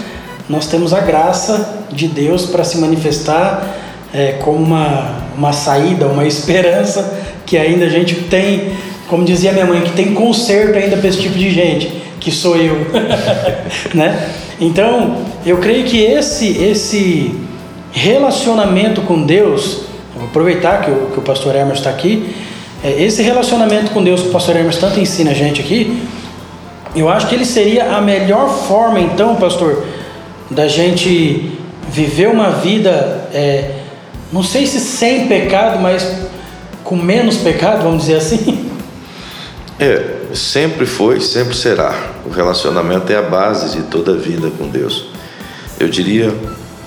nós 0.47 0.67
temos 0.67 0.93
a 0.93 0.99
graça 0.99 1.79
de 1.91 2.07
Deus 2.07 2.45
para 2.45 2.65
se 2.65 2.77
manifestar 2.77 3.65
é, 4.13 4.33
como 4.43 4.57
uma, 4.57 5.23
uma 5.37 5.53
saída, 5.53 6.05
uma 6.07 6.27
esperança 6.27 7.17
que 7.45 7.57
ainda 7.57 7.85
a 7.85 7.89
gente 7.89 8.15
tem, 8.23 8.73
como 9.07 9.23
dizia 9.23 9.53
minha 9.53 9.65
mãe, 9.65 9.81
que 9.81 9.93
tem 9.93 10.13
conserto 10.13 10.77
ainda 10.77 10.97
para 10.97 11.07
esse 11.07 11.21
tipo 11.21 11.37
de 11.37 11.49
gente, 11.49 11.93
que 12.19 12.29
sou 12.29 12.57
eu. 12.57 12.75
né? 13.95 14.29
Então, 14.59 15.17
eu 15.45 15.57
creio 15.57 15.85
que 15.85 16.01
esse, 16.01 16.61
esse 16.61 17.33
relacionamento 17.93 19.01
com 19.01 19.23
Deus, 19.23 19.83
vou 20.15 20.25
aproveitar 20.25 20.81
que 20.83 20.91
o, 20.91 21.11
que 21.11 21.19
o 21.19 21.21
pastor 21.21 21.55
Emerson 21.55 21.79
está 21.79 21.89
aqui, 21.91 22.35
é, 22.83 23.01
esse 23.01 23.21
relacionamento 23.21 23.91
com 23.91 24.03
Deus 24.03 24.21
que 24.21 24.27
o 24.27 24.31
pastor 24.31 24.57
Emerson 24.57 24.81
tanto 24.81 24.99
ensina 24.99 25.31
a 25.31 25.33
gente 25.33 25.61
aqui, 25.61 26.03
eu 26.95 27.07
acho 27.07 27.27
que 27.27 27.35
ele 27.35 27.45
seria 27.45 27.95
a 27.95 28.01
melhor 28.01 28.49
forma, 28.67 28.99
então, 28.99 29.35
pastor, 29.35 29.85
da 30.49 30.67
gente 30.67 31.57
viver 31.89 32.27
uma 32.27 32.49
vida, 32.49 33.29
é, 33.33 33.79
não 34.31 34.43
sei 34.43 34.65
se 34.65 34.79
sem 34.79 35.27
pecado, 35.27 35.79
mas 35.79 36.05
com 36.83 36.95
menos 36.95 37.37
pecado, 37.37 37.83
vamos 37.83 38.01
dizer 38.01 38.17
assim? 38.17 38.71
É, 39.79 40.35
sempre 40.35 40.85
foi, 40.85 41.19
sempre 41.19 41.55
será. 41.55 41.95
O 42.25 42.29
relacionamento 42.29 43.11
é 43.11 43.15
a 43.15 43.21
base 43.21 43.75
de 43.75 43.83
toda 43.83 44.13
a 44.13 44.15
vida 44.15 44.51
com 44.51 44.67
Deus. 44.67 45.07
Eu 45.79 45.89
diria, 45.89 46.33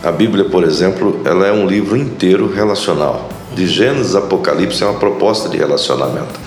a 0.07 0.12
Bíblia, 0.12 0.45
por 0.45 0.62
exemplo, 0.62 1.21
ela 1.25 1.49
é 1.49 1.53
um 1.53 1.66
livro 1.66 1.97
inteiro 1.97 2.49
relacional. 2.49 3.29
De 3.57 3.66
Gênesis 3.66 4.14
a 4.14 4.21
Apocalipse 4.21 4.81
é 4.85 4.87
uma 4.87 5.01
proposta 5.01 5.49
de 5.49 5.57
relacionamento. 5.57 6.38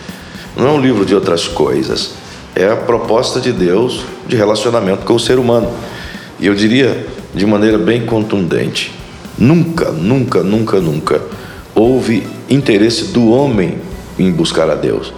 Não 0.55 0.65
é 0.65 0.71
um 0.71 0.79
livro 0.79 1.05
de 1.05 1.13
outras 1.13 1.45
coisas. 1.45 2.11
É 2.55 2.69
a 2.69 2.77
proposta 2.77 3.41
de 3.41 3.51
Deus 3.51 4.05
de 4.25 4.37
relacionamento 4.37 5.03
com 5.03 5.13
o 5.13 5.19
ser 5.19 5.37
humano. 5.37 5.69
E 6.39 6.47
eu 6.47 6.55
diria 6.55 7.05
de 7.35 7.45
maneira 7.45 7.77
bem 7.77 8.05
contundente: 8.05 8.93
nunca, 9.37 9.91
nunca, 9.91 10.41
nunca, 10.41 10.79
nunca 10.79 11.21
houve 11.75 12.25
interesse 12.49 13.07
do 13.07 13.29
homem 13.29 13.79
em 14.17 14.31
buscar 14.31 14.69
a 14.69 14.75
Deus, 14.75 15.11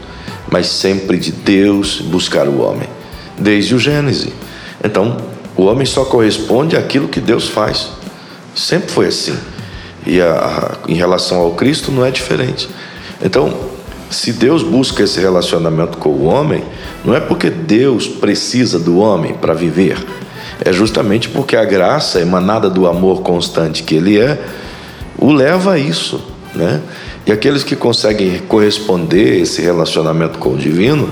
mas 0.52 0.66
sempre 0.66 1.20
de 1.20 1.32
Deus 1.32 2.02
buscar 2.02 2.48
o 2.48 2.62
homem, 2.62 2.90
desde 3.38 3.76
o 3.76 3.80
Gênesis. 3.80 4.34
Então, 4.84 5.18
o 5.56 5.66
homem 5.66 5.86
só 5.86 6.06
corresponde 6.06 6.76
àquilo 6.76 7.08
que 7.08 7.20
Deus 7.20 7.48
faz. 7.48 8.01
Sempre 8.56 8.92
foi 8.92 9.08
assim. 9.08 9.38
E 10.06 10.22
a, 10.22 10.34
a, 10.34 10.90
em 10.90 10.96
relação 10.96 11.40
ao 11.40 11.52
Cristo 11.52 11.92
não 11.92 12.06
é 12.06 12.12
diferente. 12.12 12.70
Então, 13.24 13.54
se 14.10 14.34
Deus 14.34 14.62
busca 14.62 15.04
esse 15.04 15.20
relacionamento 15.20 15.98
com 15.98 16.10
o 16.10 16.26
homem, 16.26 16.64
não 17.06 17.16
é 17.16 17.20
porque 17.20 17.50
Deus 17.50 18.08
precisa 18.08 18.78
do 18.78 19.00
homem 19.00 19.34
para 19.34 19.54
viver, 19.54 19.98
é 20.64 20.72
justamente 20.72 21.30
porque 21.30 21.56
a 21.56 21.66
graça 21.66 22.20
emanada 22.20 22.70
do 22.70 22.88
amor 22.88 23.22
constante 23.22 23.84
que 23.84 23.96
ele 23.96 24.20
é, 24.20 24.40
o 25.18 25.32
leva 25.32 25.74
a 25.74 25.80
isso, 25.80 26.22
né? 26.54 26.82
E 27.26 27.32
aqueles 27.32 27.64
que 27.64 27.76
conseguem 27.76 28.40
corresponder 28.48 29.42
esse 29.42 29.62
relacionamento 29.62 30.40
com 30.40 30.54
o 30.54 30.58
divino, 30.58 31.10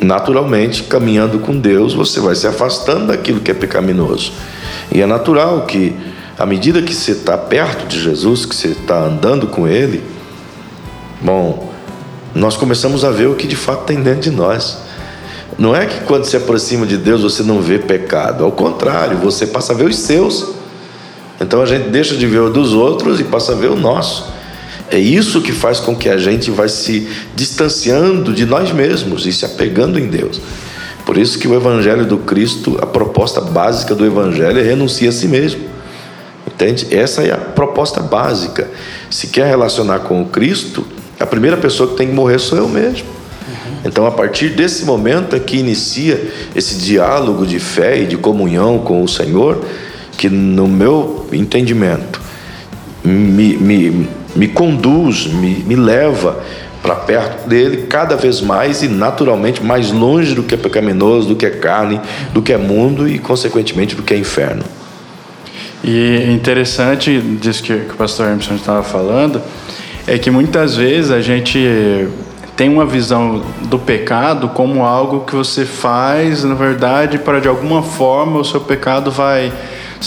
naturalmente, 0.00 0.82
caminhando 0.82 1.38
com 1.38 1.56
Deus, 1.56 1.94
você 1.94 2.20
vai 2.20 2.34
se 2.34 2.46
afastando 2.46 3.06
daquilo 3.06 3.40
que 3.40 3.50
é 3.50 3.54
pecaminoso. 3.54 4.32
E 4.92 5.00
é 5.00 5.06
natural 5.06 5.62
que, 5.62 5.94
à 6.38 6.44
medida 6.44 6.82
que 6.82 6.94
você 6.94 7.12
está 7.12 7.36
perto 7.38 7.86
de 7.86 8.00
Jesus, 8.00 8.44
que 8.44 8.54
você 8.54 8.68
está 8.68 9.04
andando 9.04 9.46
com 9.46 9.66
Ele, 9.66 10.02
bom, 11.20 11.72
nós 12.34 12.56
começamos 12.56 13.04
a 13.04 13.10
ver 13.10 13.28
o 13.28 13.34
que 13.34 13.46
de 13.46 13.56
fato 13.56 13.84
tem 13.84 14.02
dentro 14.02 14.22
de 14.22 14.30
nós. 14.30 14.78
Não 15.58 15.74
é 15.74 15.86
que 15.86 16.00
quando 16.00 16.26
se 16.26 16.36
aproxima 16.36 16.84
de 16.84 16.98
Deus 16.98 17.22
você 17.22 17.42
não 17.42 17.62
vê 17.62 17.78
pecado, 17.78 18.44
ao 18.44 18.52
contrário, 18.52 19.16
você 19.16 19.46
passa 19.46 19.72
a 19.72 19.76
ver 19.76 19.86
os 19.86 19.96
seus. 19.96 20.54
Então 21.40 21.62
a 21.62 21.66
gente 21.66 21.88
deixa 21.88 22.14
de 22.14 22.26
ver 22.26 22.40
o 22.40 22.50
dos 22.50 22.74
outros 22.74 23.18
e 23.18 23.24
passa 23.24 23.52
a 23.52 23.54
ver 23.54 23.70
o 23.70 23.76
nosso. 23.76 24.26
É 24.90 24.98
isso 24.98 25.40
que 25.40 25.52
faz 25.52 25.80
com 25.80 25.96
que 25.96 26.08
a 26.08 26.18
gente 26.18 26.50
vai 26.50 26.68
se 26.68 27.08
distanciando 27.34 28.32
de 28.32 28.44
nós 28.44 28.70
mesmos 28.72 29.26
e 29.26 29.32
se 29.32 29.44
apegando 29.44 29.98
em 29.98 30.08
Deus. 30.08 30.40
Por 31.06 31.16
isso 31.16 31.38
que 31.38 31.48
o 31.48 31.54
evangelho 31.54 32.04
do 32.04 32.18
Cristo, 32.18 32.78
a 32.80 32.86
proposta 32.86 33.40
básica 33.40 33.94
do 33.94 34.04
evangelho 34.04 34.58
é 34.58 34.62
renunciar 34.62 35.08
a 35.08 35.12
si 35.12 35.26
mesmo. 35.26 35.75
Entende? 36.56 36.86
Essa 36.90 37.22
é 37.22 37.32
a 37.32 37.36
proposta 37.36 38.00
básica. 38.00 38.70
Se 39.10 39.26
quer 39.26 39.46
relacionar 39.46 39.98
com 40.00 40.22
o 40.22 40.26
Cristo, 40.26 40.86
a 41.20 41.26
primeira 41.26 41.58
pessoa 41.58 41.90
que 41.90 41.96
tem 41.96 42.08
que 42.08 42.14
morrer 42.14 42.38
sou 42.38 42.56
eu 42.56 42.68
mesmo. 42.68 43.06
Então, 43.84 44.06
a 44.06 44.10
partir 44.10 44.48
desse 44.48 44.84
momento 44.86 45.36
é 45.36 45.38
que 45.38 45.58
inicia 45.58 46.32
esse 46.54 46.76
diálogo 46.76 47.46
de 47.46 47.60
fé 47.60 48.00
e 48.00 48.06
de 48.06 48.16
comunhão 48.16 48.78
com 48.78 49.02
o 49.02 49.08
Senhor, 49.08 49.62
que, 50.16 50.30
no 50.30 50.66
meu 50.66 51.26
entendimento, 51.30 52.20
me, 53.04 53.56
me, 53.56 54.08
me 54.34 54.48
conduz, 54.48 55.26
me, 55.26 55.62
me 55.62 55.76
leva 55.76 56.42
para 56.82 56.94
perto 56.96 57.48
dele 57.48 57.86
cada 57.88 58.16
vez 58.16 58.40
mais 58.40 58.82
e 58.82 58.88
naturalmente 58.88 59.62
mais 59.62 59.92
longe 59.92 60.34
do 60.34 60.42
que 60.42 60.54
é 60.54 60.58
pecaminoso, 60.58 61.28
do 61.28 61.36
que 61.36 61.44
é 61.44 61.50
carne, 61.50 62.00
do 62.32 62.40
que 62.40 62.52
é 62.52 62.56
mundo 62.56 63.06
e, 63.06 63.18
consequentemente, 63.18 63.94
do 63.94 64.02
que 64.02 64.14
é 64.14 64.16
inferno. 64.16 64.64
E 65.84 66.32
interessante 66.32 67.18
disso 67.20 67.62
que, 67.62 67.76
que 67.76 67.92
o 67.92 67.96
pastor 67.96 68.28
Emerson 68.28 68.54
estava 68.54 68.82
falando, 68.82 69.40
é 70.06 70.18
que 70.18 70.30
muitas 70.30 70.76
vezes 70.76 71.10
a 71.10 71.20
gente 71.20 72.08
tem 72.56 72.70
uma 72.70 72.86
visão 72.86 73.42
do 73.62 73.78
pecado 73.78 74.48
como 74.48 74.82
algo 74.82 75.20
que 75.20 75.34
você 75.34 75.66
faz, 75.66 76.42
na 76.42 76.54
verdade, 76.54 77.18
para 77.18 77.40
de 77.40 77.48
alguma 77.48 77.82
forma 77.82 78.38
o 78.38 78.44
seu 78.44 78.60
pecado 78.60 79.10
vai 79.10 79.52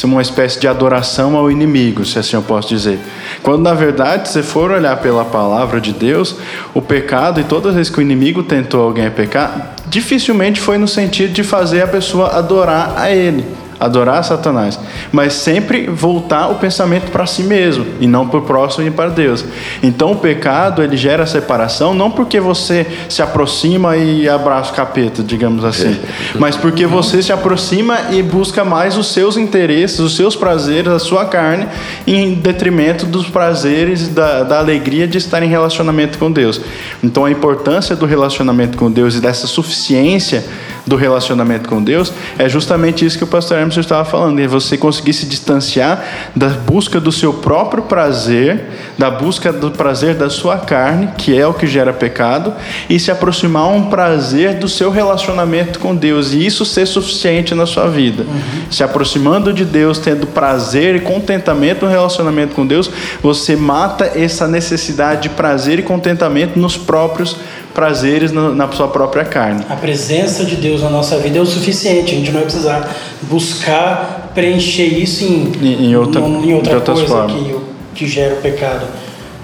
uma 0.03 0.21
espécie 0.21 0.59
de 0.59 0.67
adoração 0.67 1.35
ao 1.35 1.51
inimigo, 1.51 2.05
se 2.05 2.17
assim 2.17 2.35
eu 2.35 2.41
posso 2.41 2.69
dizer. 2.69 2.99
Quando 3.43 3.63
na 3.63 3.73
verdade, 3.73 4.29
se 4.29 4.41
for 4.41 4.71
olhar 4.71 4.95
pela 4.97 5.25
palavra 5.25 5.81
de 5.81 5.91
Deus, 5.91 6.37
o 6.73 6.81
pecado 6.81 7.41
e 7.41 7.43
todas 7.43 7.71
as 7.71 7.75
vezes 7.75 7.91
que 7.91 7.99
o 7.99 8.01
inimigo 8.01 8.41
tentou 8.41 8.83
alguém 8.83 9.09
pecar, 9.09 9.75
dificilmente 9.87 10.61
foi 10.61 10.77
no 10.77 10.87
sentido 10.87 11.33
de 11.33 11.43
fazer 11.43 11.81
a 11.81 11.87
pessoa 11.87 12.29
adorar 12.37 12.93
a 12.95 13.11
ele 13.11 13.45
adorar 13.79 14.23
Satanás, 14.23 14.79
mas 15.11 15.33
sempre 15.33 15.87
voltar 15.87 16.49
o 16.49 16.55
pensamento 16.55 17.11
para 17.11 17.25
si 17.25 17.43
mesmo 17.43 17.85
e 17.99 18.07
não 18.07 18.27
para 18.27 18.39
o 18.39 18.41
próximo 18.41 18.85
e 18.85 18.91
para 18.91 19.09
Deus. 19.09 19.45
Então 19.81 20.11
o 20.11 20.15
pecado 20.17 20.83
ele 20.83 20.97
gera 20.97 21.25
separação 21.25 21.93
não 21.93 22.11
porque 22.11 22.39
você 22.39 22.85
se 23.07 23.21
aproxima 23.21 23.95
e 23.95 24.27
abraça 24.27 24.71
o 24.71 24.75
capeta, 24.75 25.23
digamos 25.23 25.63
assim, 25.63 25.97
mas 26.37 26.55
porque 26.57 26.85
você 26.85 27.23
se 27.23 27.31
aproxima 27.31 27.97
e 28.11 28.21
busca 28.21 28.65
mais 28.65 28.97
os 28.97 29.07
seus 29.07 29.37
interesses, 29.37 29.99
os 29.99 30.15
seus 30.15 30.35
prazeres, 30.35 30.91
a 30.91 30.99
sua 30.99 31.25
carne, 31.25 31.67
em 32.05 32.33
detrimento 32.33 33.05
dos 33.05 33.29
prazeres 33.29 34.09
da, 34.09 34.43
da 34.43 34.59
alegria 34.59 35.07
de 35.07 35.17
estar 35.17 35.41
em 35.41 35.47
relacionamento 35.47 36.17
com 36.17 36.31
Deus. 36.31 36.59
Então 37.03 37.25
a 37.25 37.31
importância 37.31 37.95
do 37.95 38.05
relacionamento 38.05 38.77
com 38.77 38.91
Deus 38.91 39.15
e 39.15 39.21
dessa 39.21 39.47
suficiência 39.47 40.43
do 40.89 40.95
relacionamento 40.95 41.69
com 41.69 41.81
Deus, 41.81 42.11
é 42.37 42.49
justamente 42.49 43.05
isso 43.05 43.17
que 43.17 43.23
o 43.23 43.27
pastor 43.27 43.59
Emerson 43.69 43.81
estava 43.81 44.03
falando, 44.03 44.39
é 44.39 44.47
você 44.47 44.77
conseguir 44.77 45.13
se 45.13 45.25
distanciar 45.25 46.03
da 46.35 46.49
busca 46.49 46.99
do 46.99 47.11
seu 47.11 47.33
próprio 47.33 47.83
prazer, 47.83 48.65
da 48.97 49.09
busca 49.11 49.53
do 49.53 49.71
prazer 49.71 50.15
da 50.15 50.29
sua 50.29 50.57
carne, 50.57 51.09
que 51.17 51.37
é 51.37 51.45
o 51.45 51.53
que 51.53 51.67
gera 51.67 51.93
pecado, 51.93 52.53
e 52.89 52.99
se 52.99 53.11
aproximar 53.11 53.63
a 53.63 53.67
um 53.67 53.89
prazer 53.89 54.55
do 54.55 54.67
seu 54.67 54.89
relacionamento 54.89 55.79
com 55.79 55.95
Deus, 55.95 56.33
e 56.33 56.45
isso 56.45 56.65
ser 56.65 56.85
suficiente 56.85 57.53
na 57.53 57.65
sua 57.65 57.87
vida. 57.87 58.23
Uhum. 58.23 58.71
Se 58.71 58.83
aproximando 58.83 59.53
de 59.53 59.63
Deus, 59.63 59.99
tendo 59.99 60.25
prazer 60.27 60.95
e 60.95 60.99
contentamento 60.99 61.85
no 61.85 61.91
relacionamento 61.91 62.55
com 62.55 62.65
Deus, 62.65 62.89
você 63.21 63.55
mata 63.55 64.11
essa 64.15 64.47
necessidade 64.47 65.23
de 65.23 65.29
prazer 65.29 65.79
e 65.79 65.83
contentamento 65.83 66.59
nos 66.59 66.75
próprios 66.75 67.37
prazeres 67.79 68.33
na 68.33 68.69
sua 68.73 68.89
própria 68.89 69.23
carne. 69.23 69.63
A 69.69 69.75
presença 69.77 70.43
de 70.43 70.57
Deus 70.57 70.81
na 70.81 70.89
nossa 70.89 71.17
vida 71.17 71.37
é 71.37 71.41
o 71.41 71.45
suficiente, 71.45 72.13
a 72.13 72.17
gente 72.17 72.25
não 72.25 72.33
vai 72.33 72.43
precisar 72.43 72.93
buscar 73.21 74.31
preencher 74.35 74.83
isso 74.83 75.23
em, 75.23 75.49
em, 75.61 75.85
em 75.85 75.95
outra, 75.95 76.19
em 76.19 76.53
outra 76.53 76.81
coisa 76.81 77.07
formas. 77.07 77.31
que, 77.31 77.55
que 77.95 78.05
gera 78.05 78.35
o 78.35 78.41
pecado. 78.41 78.85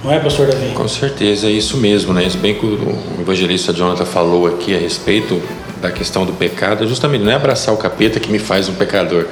Não 0.03 0.11
é, 0.11 0.19
pastor 0.19 0.47
Davi? 0.47 0.73
Com 0.73 0.85
certeza, 0.85 1.47
é 1.47 1.49
isso 1.49 1.77
mesmo, 1.77 2.13
né? 2.13 2.25
Isso 2.25 2.37
bem 2.37 2.55
que 2.55 2.65
o 2.65 2.97
evangelista 3.21 3.71
Jonathan 3.71 4.03
falou 4.03 4.47
aqui 4.47 4.75
a 4.75 4.79
respeito 4.79 5.41
da 5.81 5.89
questão 5.89 6.25
do 6.25 6.33
pecado, 6.33 6.83
é 6.83 6.87
justamente 6.87 7.23
não 7.23 7.31
é 7.31 7.35
abraçar 7.35 7.73
o 7.73 7.77
capeta 7.77 8.19
que 8.19 8.29
me 8.29 8.39
faz 8.39 8.67
um 8.67 8.73
pecador, 8.73 9.27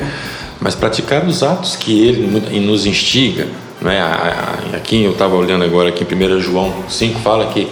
mas 0.62 0.76
praticar 0.76 1.26
os 1.28 1.44
atos 1.44 1.76
que 1.76 2.08
ele 2.08 2.62
nos 2.62 2.86
instiga. 2.86 3.48
Não 3.82 3.92
é? 3.92 4.02
Aqui 4.74 5.04
eu 5.04 5.12
estava 5.12 5.36
olhando 5.36 5.66
agora 5.66 5.90
aqui 5.90 6.06
em 6.10 6.38
1 6.38 6.40
João 6.40 6.74
5 6.88 7.20
fala 7.20 7.48
que 7.48 7.68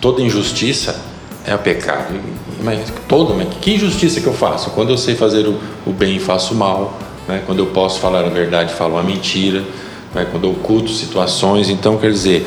toda 0.00 0.22
injustiça 0.22 0.96
é 1.44 1.56
pecado. 1.56 2.14
Mas 2.62 2.92
toda, 3.08 3.34
mas 3.34 3.48
que 3.60 3.74
injustiça 3.74 4.20
que 4.20 4.26
eu 4.26 4.34
faço? 4.34 4.70
Quando 4.70 4.90
eu 4.90 4.98
sei 4.98 5.14
fazer 5.14 5.46
o, 5.46 5.58
o 5.86 5.92
bem 5.92 6.16
e 6.16 6.18
faço 6.18 6.54
o 6.54 6.56
mal, 6.56 6.98
né? 7.26 7.42
quando 7.46 7.60
eu 7.60 7.66
posso 7.66 8.00
falar 8.00 8.24
a 8.24 8.28
verdade 8.28 8.72
falo 8.74 8.98
a 8.98 9.02
mentira, 9.02 9.62
né? 10.14 10.26
quando 10.30 10.44
eu 10.44 10.50
oculto 10.50 10.90
situações. 10.90 11.70
Então, 11.70 11.96
quer 11.96 12.10
dizer, 12.10 12.46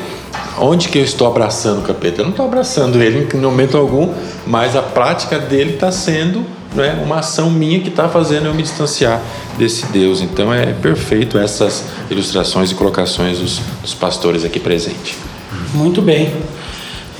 onde 0.58 0.88
que 0.88 0.98
eu 0.98 1.04
estou 1.04 1.26
abraçando 1.26 1.80
o 1.80 1.82
capeta? 1.82 2.20
Eu 2.20 2.24
não 2.24 2.30
estou 2.30 2.44
abraçando 2.44 3.02
ele 3.02 3.28
em 3.34 3.40
momento 3.40 3.76
algum, 3.76 4.12
mas 4.46 4.76
a 4.76 4.82
prática 4.82 5.38
dele 5.38 5.74
está 5.74 5.90
sendo 5.90 6.44
né, 6.74 7.00
uma 7.04 7.18
ação 7.18 7.50
minha 7.50 7.80
que 7.80 7.88
está 7.88 8.08
fazendo 8.08 8.46
eu 8.46 8.54
me 8.54 8.62
distanciar 8.62 9.20
desse 9.58 9.86
Deus. 9.86 10.20
Então, 10.20 10.52
é 10.52 10.66
perfeito 10.72 11.38
essas 11.38 11.84
ilustrações 12.10 12.70
e 12.70 12.74
colocações 12.74 13.38
dos, 13.38 13.60
dos 13.80 13.94
pastores 13.94 14.44
aqui 14.44 14.60
presentes. 14.60 15.16
Muito 15.74 16.02
bem. 16.02 16.32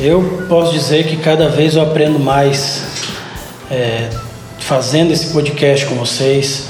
Eu 0.01 0.47
posso 0.49 0.73
dizer 0.73 1.07
que 1.07 1.19
cada 1.19 1.49
vez 1.49 1.77
eu 1.77 1.83
aprendo 1.83 2.19
mais 2.19 2.83
é, 3.71 4.09
fazendo 4.59 5.13
esse 5.13 5.27
podcast 5.27 5.85
com 5.85 5.97
vocês. 5.97 6.69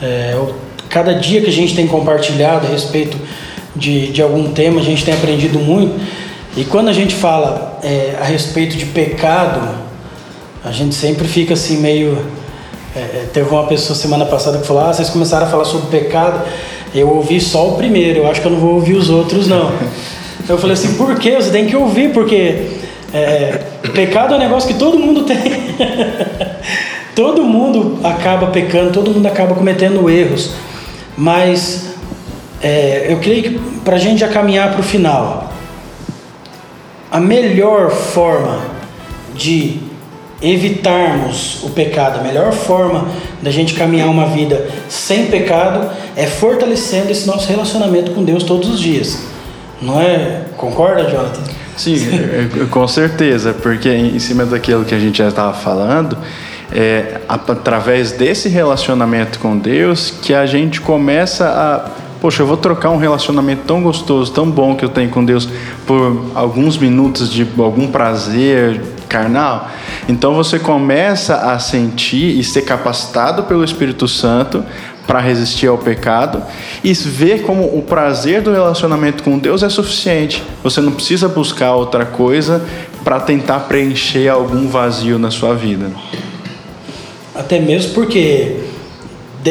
É, 0.00 0.30
eu, 0.34 0.54
cada 0.88 1.14
dia 1.14 1.40
que 1.40 1.48
a 1.48 1.52
gente 1.52 1.74
tem 1.74 1.88
compartilhado 1.88 2.66
a 2.68 2.70
respeito 2.70 3.16
de, 3.74 4.12
de 4.12 4.22
algum 4.22 4.52
tema, 4.52 4.80
a 4.80 4.84
gente 4.84 5.04
tem 5.04 5.12
aprendido 5.12 5.58
muito. 5.58 6.00
E 6.56 6.64
quando 6.64 6.88
a 6.88 6.92
gente 6.92 7.12
fala 7.12 7.80
é, 7.82 8.16
a 8.20 8.24
respeito 8.24 8.76
de 8.76 8.86
pecado, 8.86 9.76
a 10.64 10.70
gente 10.70 10.94
sempre 10.94 11.26
fica 11.26 11.54
assim 11.54 11.78
meio. 11.78 12.24
É, 12.94 13.00
é, 13.00 13.28
teve 13.32 13.48
uma 13.50 13.66
pessoa 13.66 13.98
semana 13.98 14.24
passada 14.24 14.58
que 14.58 14.66
falou: 14.66 14.84
Ah, 14.84 14.92
vocês 14.92 15.10
começaram 15.10 15.46
a 15.46 15.50
falar 15.50 15.64
sobre 15.64 15.88
pecado. 15.88 16.40
Eu 16.94 17.08
ouvi 17.10 17.40
só 17.40 17.70
o 17.70 17.76
primeiro, 17.76 18.20
eu 18.20 18.30
acho 18.30 18.40
que 18.40 18.46
eu 18.46 18.52
não 18.52 18.60
vou 18.60 18.74
ouvir 18.74 18.94
os 18.94 19.10
outros, 19.10 19.48
não. 19.48 19.72
Eu 20.48 20.56
falei 20.56 20.74
assim, 20.74 20.94
por 20.94 21.14
quê? 21.18 21.36
Você 21.36 21.50
tem 21.50 21.66
que 21.66 21.76
ouvir, 21.76 22.12
porque 22.12 22.68
é, 23.12 23.60
pecado 23.94 24.34
é 24.34 24.36
um 24.36 24.40
negócio 24.40 24.66
que 24.72 24.78
todo 24.78 24.98
mundo 24.98 25.24
tem. 25.24 25.36
todo 27.14 27.44
mundo 27.44 27.98
acaba 28.02 28.46
pecando, 28.46 28.92
todo 28.92 29.10
mundo 29.10 29.26
acaba 29.26 29.54
cometendo 29.54 30.08
erros. 30.08 30.52
Mas 31.16 31.90
é, 32.62 33.06
eu 33.10 33.18
creio 33.18 33.42
que 33.42 33.58
para 33.84 33.96
a 33.96 33.98
gente 33.98 34.20
já 34.20 34.28
caminhar 34.28 34.70
para 34.70 34.80
o 34.80 34.82
final, 34.82 35.52
a 37.10 37.20
melhor 37.20 37.90
forma 37.90 38.60
de 39.34 39.80
evitarmos 40.40 41.62
o 41.64 41.70
pecado, 41.70 42.20
a 42.20 42.22
melhor 42.22 42.52
forma 42.52 43.08
da 43.42 43.50
gente 43.50 43.74
caminhar 43.74 44.08
uma 44.08 44.26
vida 44.26 44.68
sem 44.88 45.26
pecado 45.26 45.90
é 46.16 46.26
fortalecendo 46.26 47.10
esse 47.10 47.26
nosso 47.26 47.48
relacionamento 47.48 48.12
com 48.12 48.22
Deus 48.22 48.44
todos 48.44 48.68
os 48.70 48.80
dias. 48.80 49.18
Não 49.80 50.00
é? 50.00 50.44
Concorda, 50.56 51.04
Jonathan? 51.08 51.42
Sim, 51.76 51.98
com 52.70 52.88
certeza, 52.88 53.54
porque 53.54 53.88
em 53.88 54.18
cima 54.18 54.44
daquilo 54.44 54.84
que 54.84 54.94
a 54.94 54.98
gente 54.98 55.18
já 55.18 55.28
estava 55.28 55.54
falando, 55.54 56.18
é 56.72 57.20
através 57.28 58.12
desse 58.12 58.48
relacionamento 58.48 59.38
com 59.38 59.56
Deus 59.56 60.10
que 60.10 60.34
a 60.34 60.44
gente 60.44 60.80
começa 60.80 61.46
a 61.46 62.08
Poxa, 62.20 62.42
eu 62.42 62.46
vou 62.48 62.56
trocar 62.56 62.90
um 62.90 62.96
relacionamento 62.96 63.62
tão 63.64 63.80
gostoso, 63.80 64.32
tão 64.32 64.50
bom 64.50 64.74
que 64.74 64.84
eu 64.84 64.88
tenho 64.88 65.08
com 65.08 65.24
Deus 65.24 65.48
por 65.86 66.32
alguns 66.34 66.76
minutos 66.76 67.32
de 67.32 67.46
algum 67.56 67.86
prazer 67.92 68.82
carnal. 69.08 69.70
Então 70.08 70.34
você 70.34 70.58
começa 70.58 71.36
a 71.52 71.60
sentir 71.60 72.36
e 72.36 72.42
ser 72.42 72.62
capacitado 72.62 73.44
pelo 73.44 73.62
Espírito 73.62 74.08
Santo 74.08 74.64
para 75.08 75.20
resistir 75.20 75.66
ao 75.66 75.78
pecado 75.78 76.42
e 76.84 76.92
ver 76.92 77.40
como 77.40 77.64
o 77.64 77.82
prazer 77.82 78.42
do 78.42 78.52
relacionamento 78.52 79.22
com 79.22 79.38
Deus 79.38 79.62
é 79.62 79.70
suficiente. 79.70 80.44
Você 80.62 80.82
não 80.82 80.92
precisa 80.92 81.26
buscar 81.28 81.74
outra 81.74 82.04
coisa 82.04 82.62
para 83.02 83.18
tentar 83.18 83.60
preencher 83.60 84.28
algum 84.28 84.68
vazio 84.68 85.18
na 85.18 85.30
sua 85.30 85.54
vida. 85.54 85.90
Até 87.34 87.58
mesmo 87.58 87.94
porque 87.94 88.56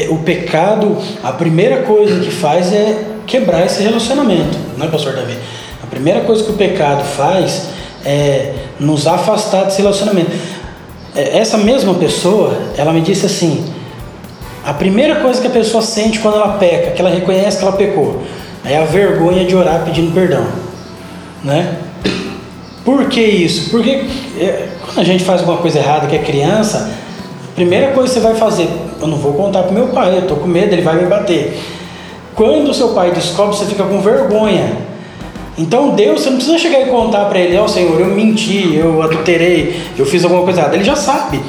o 0.10 0.20
pecado, 0.20 0.96
a 1.24 1.32
primeira 1.32 1.82
coisa 1.82 2.20
que 2.20 2.30
faz 2.30 2.72
é 2.72 3.06
quebrar 3.26 3.66
esse 3.66 3.82
relacionamento, 3.82 4.56
não 4.78 4.86
é, 4.86 4.90
pastor 4.90 5.16
Davi? 5.16 5.36
A 5.82 5.88
primeira 5.88 6.22
coisa 6.22 6.44
que 6.44 6.52
o 6.52 6.54
pecado 6.54 7.04
faz 7.04 7.70
é 8.06 8.54
nos 8.80 9.08
afastar 9.08 9.64
desse 9.64 9.82
relacionamento. 9.82 10.30
É, 11.16 11.40
essa 11.40 11.58
mesma 11.58 11.96
pessoa, 11.96 12.56
ela 12.78 12.94
me 12.94 13.02
disse 13.02 13.26
assim: 13.26 13.66
a 14.68 14.74
primeira 14.74 15.22
coisa 15.22 15.40
que 15.40 15.48
a 15.48 15.50
pessoa 15.50 15.82
sente 15.82 16.20
quando 16.20 16.36
ela 16.36 16.58
peca, 16.58 16.92
que 16.92 17.00
ela 17.00 17.10
reconhece 17.10 17.58
que 17.58 17.64
ela 17.64 17.72
pecou, 17.78 18.22
é 18.66 18.78
a 18.78 18.84
vergonha 18.84 19.46
de 19.46 19.56
orar 19.56 19.86
pedindo 19.86 20.14
perdão, 20.14 20.46
né? 21.42 21.78
Por 22.84 23.06
que 23.06 23.22
isso? 23.22 23.70
Porque 23.70 24.06
é, 24.38 24.68
quando 24.84 25.00
a 25.00 25.06
gente 25.06 25.24
faz 25.24 25.40
alguma 25.40 25.60
coisa 25.60 25.80
errada 25.80 26.08
que 26.08 26.18
é 26.18 26.20
criança, 26.20 26.92
a 27.50 27.56
primeira 27.56 27.94
coisa 27.94 28.14
que 28.14 28.20
você 28.20 28.28
vai 28.28 28.36
fazer, 28.36 28.68
eu 29.00 29.08
não 29.08 29.16
vou 29.16 29.36
contar 29.36 29.64
para 29.64 29.72
meu 29.72 29.88
pai, 29.88 30.18
eu 30.18 30.24
estou 30.24 30.36
com 30.36 30.48
medo, 30.48 30.74
ele 30.74 30.82
vai 30.82 30.98
me 30.98 31.06
bater. 31.06 31.58
Quando 32.36 32.70
o 32.70 32.74
seu 32.74 32.90
pai 32.90 33.12
descobre, 33.12 33.56
você 33.56 33.66
fica 33.68 33.86
com 33.86 34.02
vergonha. 34.02 34.80
Então 35.58 35.96
Deus, 35.96 36.24
você 36.24 36.30
não 36.30 36.36
precisa 36.36 36.58
chegar 36.58 36.82
e 36.82 36.88
contar 36.88 37.24
para 37.30 37.40
ele, 37.40 37.56
ó 37.58 37.64
oh, 37.64 37.68
Senhor, 37.70 37.98
eu 38.02 38.08
menti, 38.08 38.76
eu 38.76 39.02
adulterei, 39.02 39.82
eu 39.98 40.06
fiz 40.06 40.26
alguma 40.26 40.44
coisa 40.44 40.60
errada. 40.60 40.76
Ele 40.76 40.84
já 40.84 40.98
sabe, 40.98 41.40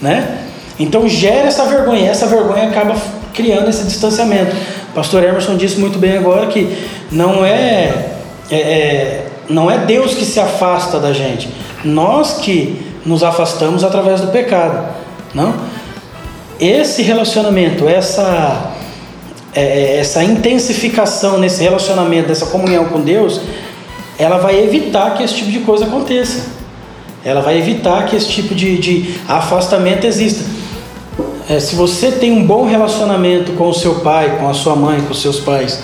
né? 0.00 0.38
Então 0.78 1.08
gera 1.08 1.48
essa 1.48 1.64
vergonha, 1.64 2.10
essa 2.10 2.26
vergonha 2.26 2.68
acaba 2.68 2.96
criando 3.32 3.68
esse 3.68 3.84
distanciamento. 3.84 4.54
O 4.90 4.94
pastor 4.94 5.22
Emerson 5.22 5.56
disse 5.56 5.78
muito 5.78 5.98
bem 5.98 6.16
agora 6.16 6.46
que 6.46 6.76
não 7.10 7.44
é, 7.44 8.10
é, 8.50 8.56
é, 8.56 9.26
não 9.48 9.70
é 9.70 9.78
Deus 9.78 10.14
que 10.14 10.24
se 10.24 10.40
afasta 10.40 10.98
da 10.98 11.12
gente, 11.12 11.48
nós 11.84 12.38
que 12.38 12.80
nos 13.04 13.22
afastamos 13.22 13.84
através 13.84 14.20
do 14.20 14.28
pecado, 14.28 14.86
não? 15.34 15.54
Esse 16.60 17.02
relacionamento, 17.02 17.88
essa 17.88 18.72
é, 19.54 19.62
é 19.62 19.96
essa 19.98 20.22
intensificação 20.22 21.38
nesse 21.38 21.62
relacionamento, 21.62 22.28
dessa 22.28 22.46
comunhão 22.46 22.84
com 22.86 23.00
Deus, 23.00 23.40
ela 24.18 24.38
vai 24.38 24.62
evitar 24.62 25.14
que 25.14 25.22
esse 25.22 25.34
tipo 25.34 25.50
de 25.50 25.60
coisa 25.60 25.86
aconteça. 25.86 26.46
Ela 27.24 27.40
vai 27.40 27.58
evitar 27.58 28.06
que 28.06 28.16
esse 28.16 28.28
tipo 28.28 28.54
de, 28.54 28.78
de 28.78 29.14
afastamento 29.28 30.06
exista. 30.06 30.44
É, 31.48 31.58
se 31.58 31.74
você 31.74 32.12
tem 32.12 32.32
um 32.32 32.44
bom 32.44 32.64
relacionamento 32.64 33.52
com 33.52 33.68
o 33.68 33.74
seu 33.74 33.96
pai, 33.96 34.38
com 34.38 34.48
a 34.48 34.54
sua 34.54 34.76
mãe, 34.76 35.00
com 35.00 35.12
os 35.12 35.20
seus 35.20 35.40
pais, 35.40 35.80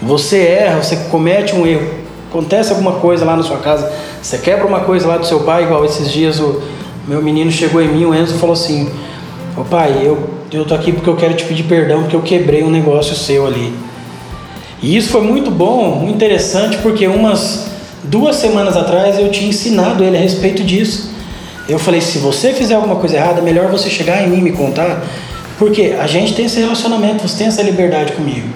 você 0.00 0.38
erra, 0.38 0.82
você 0.82 0.96
comete 1.10 1.54
um 1.54 1.66
erro, 1.66 1.88
acontece 2.28 2.70
alguma 2.70 2.92
coisa 2.92 3.24
lá 3.24 3.36
na 3.36 3.42
sua 3.42 3.58
casa, 3.58 3.92
você 4.22 4.38
quebra 4.38 4.66
uma 4.66 4.80
coisa 4.80 5.08
lá 5.08 5.18
do 5.18 5.26
seu 5.26 5.40
pai, 5.40 5.64
igual 5.64 5.84
esses 5.84 6.10
dias 6.10 6.38
o 6.38 6.62
meu 7.06 7.22
menino 7.22 7.50
chegou 7.50 7.82
em 7.82 7.88
mim, 7.88 8.04
o 8.04 8.14
Enzo 8.14 8.34
falou 8.34 8.52
assim: 8.52 8.88
Ô 9.56 9.64
pai, 9.64 10.00
eu, 10.02 10.30
eu 10.52 10.64
tô 10.64 10.74
aqui 10.74 10.92
porque 10.92 11.10
eu 11.10 11.16
quero 11.16 11.34
te 11.34 11.44
pedir 11.44 11.64
perdão 11.64 12.02
porque 12.02 12.16
eu 12.16 12.22
quebrei 12.22 12.62
um 12.62 12.70
negócio 12.70 13.14
seu 13.14 13.46
ali. 13.46 13.74
E 14.82 14.96
isso 14.96 15.10
foi 15.10 15.22
muito 15.22 15.50
bom, 15.50 15.96
muito 15.96 16.14
interessante, 16.14 16.78
porque 16.78 17.06
umas 17.06 17.66
duas 18.04 18.36
semanas 18.36 18.76
atrás 18.76 19.18
eu 19.18 19.30
tinha 19.30 19.50
ensinado 19.50 20.02
ele 20.02 20.16
a 20.16 20.20
respeito 20.20 20.62
disso. 20.62 21.09
Eu 21.70 21.78
falei: 21.78 22.00
se 22.00 22.18
você 22.18 22.52
fizer 22.52 22.74
alguma 22.74 22.96
coisa 22.96 23.16
errada, 23.16 23.40
é 23.40 23.42
melhor 23.42 23.70
você 23.70 23.88
chegar 23.88 24.22
em 24.22 24.28
mim 24.28 24.38
e 24.38 24.42
me 24.42 24.52
contar, 24.52 25.04
porque 25.58 25.94
a 25.98 26.06
gente 26.06 26.34
tem 26.34 26.46
esse 26.46 26.58
relacionamento, 26.58 27.26
você 27.26 27.38
tem 27.38 27.46
essa 27.46 27.62
liberdade 27.62 28.12
comigo. 28.12 28.48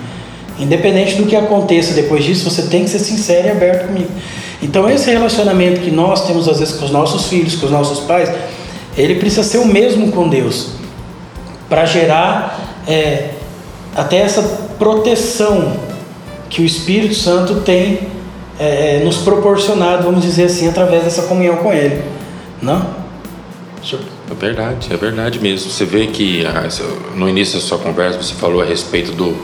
Independente 0.58 1.16
do 1.16 1.26
que 1.26 1.36
aconteça 1.36 1.94
depois 1.94 2.24
disso, 2.24 2.48
você 2.48 2.62
tem 2.62 2.84
que 2.84 2.90
ser 2.90 2.98
sincero 2.98 3.48
e 3.48 3.50
aberto 3.50 3.86
comigo. 3.86 4.10
Então, 4.62 4.88
esse 4.88 5.10
relacionamento 5.10 5.80
que 5.80 5.90
nós 5.90 6.26
temos 6.26 6.48
às 6.48 6.58
vezes 6.58 6.74
com 6.74 6.84
os 6.84 6.90
nossos 6.90 7.26
filhos, 7.26 7.54
com 7.56 7.66
os 7.66 7.72
nossos 7.72 8.00
pais, 8.00 8.32
ele 8.96 9.16
precisa 9.16 9.42
ser 9.42 9.58
o 9.58 9.66
mesmo 9.66 10.10
com 10.10 10.28
Deus, 10.28 10.70
para 11.68 11.84
gerar 11.84 12.80
é, 12.86 13.30
até 13.94 14.18
essa 14.18 14.42
proteção 14.78 15.76
que 16.48 16.62
o 16.62 16.64
Espírito 16.64 17.14
Santo 17.14 17.56
tem 17.60 18.00
é, 18.58 19.02
nos 19.04 19.18
proporcionado, 19.18 20.04
vamos 20.04 20.22
dizer 20.22 20.44
assim, 20.44 20.68
através 20.68 21.04
dessa 21.04 21.22
comunhão 21.22 21.56
com 21.56 21.72
Ele. 21.72 22.02
Não? 22.62 23.03
É 24.30 24.34
verdade, 24.34 24.88
é 24.92 24.96
verdade 24.96 25.38
mesmo. 25.40 25.70
Você 25.70 25.84
vê 25.84 26.06
que 26.06 26.44
ah, 26.46 26.66
no 27.14 27.28
início 27.28 27.60
da 27.60 27.64
sua 27.64 27.78
conversa 27.78 28.22
você 28.22 28.34
falou 28.34 28.62
a 28.62 28.64
respeito 28.64 29.12
do 29.12 29.36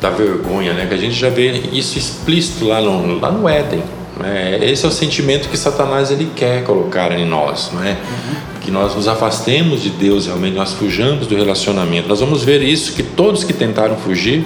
da 0.00 0.10
vergonha, 0.10 0.72
né? 0.72 0.86
Que 0.86 0.94
a 0.94 0.98
gente 0.98 1.14
já 1.14 1.30
vê 1.30 1.62
isso 1.72 1.96
explícito 1.96 2.66
lá 2.66 2.80
no, 2.80 3.20
lá 3.20 3.30
no 3.30 3.48
Éden. 3.48 3.82
Né? 4.18 4.58
Esse 4.60 4.84
é 4.84 4.88
o 4.88 4.90
sentimento 4.90 5.48
que 5.48 5.56
Satanás 5.56 6.10
ele 6.10 6.30
quer 6.34 6.64
colocar 6.64 7.12
em 7.12 7.24
nós, 7.24 7.70
não 7.72 7.84
é? 7.84 7.90
Uhum. 7.90 8.60
Que 8.60 8.70
nós 8.70 8.94
nos 8.96 9.06
afastemos 9.06 9.80
de 9.80 9.90
Deus, 9.90 10.26
realmente 10.26 10.56
nós 10.56 10.72
fujamos 10.72 11.28
do 11.28 11.36
relacionamento. 11.36 12.08
Nós 12.08 12.18
vamos 12.18 12.42
ver 12.42 12.62
isso 12.62 12.94
que 12.94 13.02
todos 13.02 13.44
que 13.44 13.52
tentaram 13.52 13.96
fugir 13.96 14.44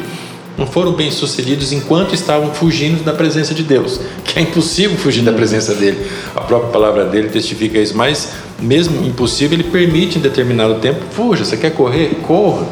não 0.56 0.66
foram 0.66 0.92
bem 0.92 1.10
sucedidos 1.10 1.72
enquanto 1.72 2.14
estavam 2.14 2.52
fugindo 2.54 3.04
da 3.04 3.12
presença 3.12 3.54
de 3.54 3.62
Deus, 3.62 4.00
que 4.24 4.38
é 4.38 4.42
impossível 4.42 4.96
fugir 4.96 5.22
da 5.22 5.32
presença 5.32 5.74
dele. 5.74 6.06
A 6.34 6.40
própria 6.40 6.70
palavra 6.70 7.04
dele 7.04 7.28
testifica 7.28 7.78
isso, 7.78 7.96
mas 7.96 8.32
mesmo 8.58 9.04
impossível, 9.06 9.58
ele 9.58 9.68
permite 9.68 10.18
em 10.18 10.20
determinado 10.20 10.76
tempo, 10.76 11.00
fuja, 11.10 11.44
você 11.44 11.56
quer 11.56 11.72
correr? 11.72 12.20
Corra 12.22 12.66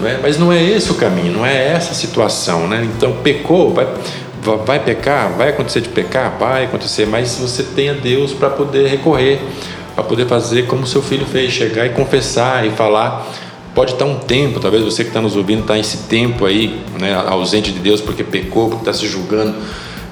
não 0.00 0.08
é? 0.08 0.18
Mas 0.22 0.38
não 0.38 0.52
é 0.52 0.62
esse 0.62 0.90
o 0.90 0.94
caminho, 0.94 1.32
não 1.32 1.44
é 1.44 1.72
essa 1.72 1.92
a 1.92 1.94
situação. 1.94 2.68
Né? 2.68 2.88
Então, 2.96 3.14
pecou, 3.22 3.74
vai, 3.74 3.86
vai 4.64 4.78
pecar, 4.78 5.32
vai 5.32 5.50
acontecer 5.50 5.80
de 5.80 5.88
pecar, 5.88 6.36
vai 6.38 6.64
acontecer, 6.64 7.06
mas 7.06 7.36
você 7.36 7.62
tenha 7.62 7.94
Deus 7.94 8.32
para 8.32 8.50
poder 8.50 8.88
recorrer, 8.88 9.40
para 9.94 10.04
poder 10.04 10.26
fazer 10.26 10.66
como 10.66 10.86
seu 10.86 11.02
filho 11.02 11.26
fez, 11.26 11.52
chegar 11.52 11.86
e 11.86 11.90
confessar 11.90 12.66
e 12.66 12.70
falar. 12.70 13.26
Pode 13.78 13.92
estar 13.92 14.06
um 14.06 14.16
tempo, 14.16 14.58
talvez 14.58 14.82
você 14.82 15.04
que 15.04 15.10
está 15.10 15.20
nos 15.20 15.36
ouvindo 15.36 15.60
está 15.60 15.78
esse 15.78 15.98
tempo 16.08 16.44
aí, 16.44 16.80
né, 17.00 17.14
ausente 17.14 17.70
de 17.70 17.78
Deus 17.78 18.00
porque 18.00 18.24
pecou, 18.24 18.70
porque 18.70 18.82
está 18.82 18.92
se 18.92 19.06
julgando 19.06 19.54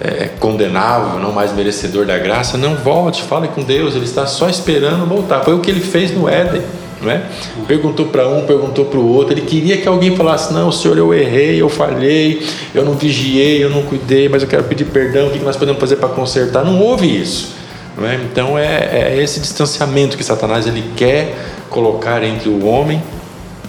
é, 0.01 0.29
condenável, 0.39 1.19
não 1.19 1.33
mais 1.33 1.53
merecedor 1.53 2.07
da 2.07 2.17
graça. 2.17 2.57
Não 2.57 2.77
volte, 2.77 3.25
fale 3.25 3.49
com 3.49 3.65
Deus, 3.65 3.97
Ele 3.97 4.05
está 4.05 4.25
só 4.25 4.49
esperando 4.49 5.05
voltar. 5.05 5.41
Foi 5.41 5.53
o 5.53 5.59
que 5.59 5.69
ele 5.69 5.81
fez 5.81 6.13
no 6.13 6.29
Éden 6.29 6.63
não 7.03 7.11
é? 7.11 7.23
Perguntou 7.67 8.07
para 8.07 8.29
um, 8.29 8.47
perguntou 8.47 8.85
para 8.85 9.01
o 9.01 9.13
outro. 9.13 9.33
Ele 9.33 9.41
queria 9.41 9.77
que 9.79 9.89
alguém 9.89 10.15
falasse: 10.15 10.53
Não, 10.53 10.71
senhor, 10.71 10.97
eu 10.97 11.13
errei, 11.13 11.61
eu 11.61 11.69
falhei, 11.69 12.47
eu 12.73 12.85
não 12.85 12.93
vigiei, 12.93 13.65
eu 13.65 13.69
não 13.69 13.83
cuidei, 13.83 14.29
mas 14.29 14.43
eu 14.43 14.49
quero 14.49 14.63
pedir 14.63 14.85
perdão. 14.85 15.27
O 15.27 15.31
que 15.33 15.41
nós 15.41 15.57
podemos 15.57 15.81
fazer 15.81 15.97
para 15.97 16.09
consertar? 16.09 16.65
Não 16.65 16.81
houve 16.81 17.21
isso. 17.21 17.53
Não 17.99 18.07
é? 18.07 18.15
Então 18.15 18.57
é, 18.57 19.15
é 19.17 19.21
esse 19.21 19.41
distanciamento 19.41 20.17
que 20.17 20.23
Satanás 20.23 20.69
ele 20.69 20.85
quer 20.95 21.35
colocar 21.69 22.23
entre 22.23 22.49
o 22.49 22.65
homem 22.65 23.03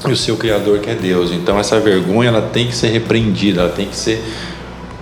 e 0.06 0.12
o 0.12 0.16
seu 0.16 0.38
Criador, 0.38 0.80
que 0.80 0.90
é 0.90 0.96
Deus. 0.96 1.32
Então 1.32 1.60
essa 1.60 1.80
vergonha 1.80 2.30
ela 2.30 2.42
tem 2.42 2.68
que 2.68 2.76
ser 2.76 2.90
repreendida, 2.90 3.62
ela 3.62 3.70
tem 3.70 3.88
que 3.88 3.96
ser 3.96 4.24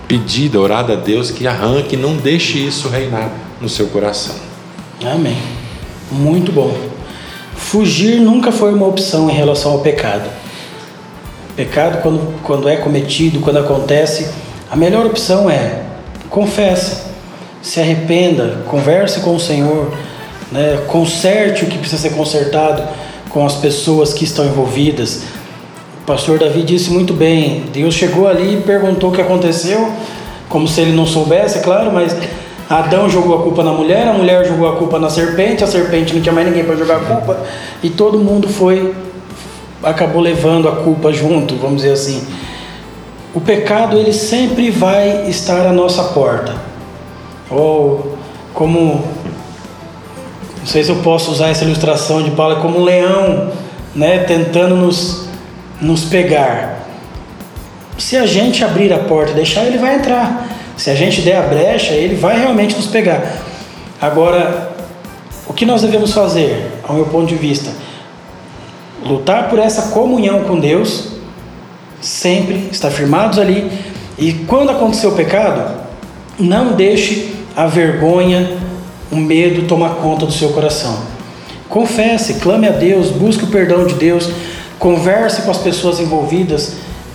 pedida, 0.08 0.60
orada 0.60 0.92
a 0.92 0.96
Deus 0.96 1.30
que 1.30 1.46
arranque, 1.46 1.96
não 1.96 2.16
deixe 2.16 2.58
isso 2.58 2.88
reinar 2.88 3.30
no 3.60 3.68
seu 3.68 3.86
coração. 3.88 4.34
Amém. 5.04 5.36
Muito 6.10 6.52
bom. 6.52 6.76
Fugir 7.54 8.20
nunca 8.20 8.52
foi 8.52 8.72
uma 8.72 8.86
opção 8.86 9.28
em 9.28 9.34
relação 9.34 9.72
ao 9.72 9.80
pecado. 9.80 10.28
Pecado, 11.56 12.02
quando, 12.02 12.40
quando 12.42 12.68
é 12.68 12.76
cometido, 12.76 13.40
quando 13.40 13.58
acontece, 13.58 14.30
a 14.70 14.76
melhor 14.76 15.06
opção 15.06 15.50
é 15.50 15.82
confesse, 16.28 17.02
se 17.62 17.80
arrependa, 17.80 18.62
converse 18.66 19.20
com 19.20 19.34
o 19.34 19.40
Senhor, 19.40 19.92
né, 20.52 20.84
conserte 20.86 21.64
o 21.64 21.66
que 21.66 21.78
precisa 21.78 22.02
ser 22.02 22.14
consertado 22.14 22.82
com 23.36 23.44
as 23.44 23.56
pessoas 23.56 24.14
que 24.14 24.24
estão 24.24 24.46
envolvidas. 24.46 25.24
O 26.00 26.06
pastor 26.06 26.38
Davi 26.38 26.62
disse 26.62 26.90
muito 26.90 27.12
bem: 27.12 27.64
Deus 27.70 27.92
chegou 27.92 28.26
ali 28.26 28.54
e 28.54 28.62
perguntou 28.62 29.10
o 29.10 29.12
que 29.12 29.20
aconteceu, 29.20 29.92
como 30.48 30.66
se 30.66 30.80
ele 30.80 30.92
não 30.92 31.04
soubesse, 31.04 31.58
é 31.58 31.60
claro, 31.60 31.92
mas 31.92 32.16
Adão 32.66 33.10
jogou 33.10 33.38
a 33.38 33.42
culpa 33.42 33.62
na 33.62 33.72
mulher, 33.72 34.08
a 34.08 34.14
mulher 34.14 34.46
jogou 34.46 34.66
a 34.66 34.76
culpa 34.76 34.98
na 34.98 35.10
serpente, 35.10 35.62
a 35.62 35.66
serpente 35.66 36.14
não 36.14 36.22
tinha 36.22 36.32
mais 36.32 36.46
ninguém 36.48 36.64
para 36.64 36.76
jogar 36.76 36.96
a 36.96 37.00
culpa 37.00 37.38
e 37.82 37.90
todo 37.90 38.18
mundo 38.18 38.48
foi 38.48 38.94
acabou 39.82 40.22
levando 40.22 40.66
a 40.66 40.76
culpa 40.76 41.12
junto, 41.12 41.56
vamos 41.56 41.82
dizer 41.82 41.92
assim. 41.92 42.26
O 43.34 43.40
pecado 43.42 43.98
ele 43.98 44.14
sempre 44.14 44.70
vai 44.70 45.28
estar 45.28 45.66
à 45.66 45.72
nossa 45.74 46.04
porta. 46.04 46.54
Ou 47.50 48.16
como 48.54 49.04
não 50.66 50.72
sei 50.72 50.82
se 50.82 50.90
eu 50.90 50.96
posso 50.96 51.30
usar 51.30 51.50
essa 51.50 51.64
ilustração 51.64 52.24
de 52.24 52.32
Paulo, 52.32 52.56
é 52.56 52.60
como 52.60 52.80
um 52.80 52.82
leão, 52.82 53.52
né, 53.94 54.18
tentando 54.24 54.74
nos 54.74 55.28
nos 55.80 56.06
pegar. 56.06 56.88
Se 57.96 58.16
a 58.16 58.26
gente 58.26 58.64
abrir 58.64 58.92
a 58.92 58.98
porta 58.98 59.30
e 59.30 59.34
deixar, 59.36 59.64
ele 59.64 59.78
vai 59.78 59.94
entrar. 59.94 60.48
Se 60.76 60.90
a 60.90 60.94
gente 60.96 61.20
der 61.20 61.36
a 61.36 61.42
brecha, 61.42 61.94
ele 61.94 62.16
vai 62.16 62.40
realmente 62.40 62.74
nos 62.74 62.88
pegar. 62.88 63.36
Agora, 64.02 64.72
o 65.46 65.52
que 65.52 65.64
nós 65.64 65.82
devemos 65.82 66.12
fazer, 66.12 66.72
ao 66.82 66.96
meu 66.96 67.04
ponto 67.06 67.28
de 67.28 67.36
vista? 67.36 67.70
Lutar 69.04 69.48
por 69.48 69.60
essa 69.60 69.92
comunhão 69.92 70.40
com 70.40 70.58
Deus, 70.58 71.10
sempre 72.00 72.70
estar 72.72 72.90
firmados 72.90 73.38
ali, 73.38 73.70
e 74.18 74.32
quando 74.32 74.70
acontecer 74.70 75.06
o 75.06 75.12
pecado, 75.12 75.76
não 76.40 76.72
deixe 76.72 77.36
a 77.54 77.68
vergonha, 77.68 78.65
o 79.10 79.16
medo 79.16 79.66
tomar 79.66 79.96
conta 79.96 80.26
do 80.26 80.32
seu 80.32 80.50
coração. 80.50 80.98
Confesse, 81.68 82.34
clame 82.34 82.66
a 82.66 82.72
Deus, 82.72 83.10
busque 83.10 83.44
o 83.44 83.48
perdão 83.48 83.86
de 83.86 83.94
Deus, 83.94 84.30
converse 84.78 85.42
com 85.42 85.50
as 85.50 85.58
pessoas 85.58 86.00
envolvidas 86.00 86.74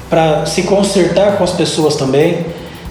para 0.09 0.45
se 0.45 0.63
consertar 0.63 1.37
com 1.37 1.43
as 1.43 1.51
pessoas 1.51 1.95
também 1.95 2.45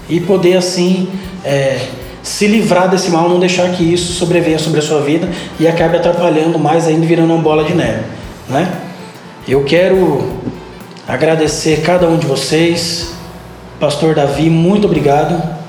e 0.09 0.19
poder 0.19 0.57
assim 0.57 1.07
é, 1.45 1.79
se 2.23 2.47
livrar 2.47 2.89
desse 2.89 3.09
mal, 3.09 3.29
não 3.29 3.39
deixar 3.39 3.69
que 3.71 3.83
isso 3.83 4.13
sobrevenha 4.13 4.59
sobre 4.59 4.79
a 4.79 4.83
sua 4.83 5.01
vida 5.01 5.29
e 5.59 5.67
acabe 5.67 5.97
atrapalhando 5.97 6.57
mais 6.57 6.87
ainda, 6.87 7.05
virando 7.05 7.33
uma 7.33 7.41
bola 7.41 7.63
de 7.63 7.73
neve, 7.73 8.03
né? 8.49 8.71
Eu 9.47 9.63
quero 9.63 10.31
agradecer 11.07 11.81
cada 11.81 12.07
um 12.07 12.17
de 12.17 12.27
vocês, 12.27 13.13
Pastor 13.79 14.13
Davi, 14.15 14.49
muito 14.49 14.85
obrigado. 14.85 15.60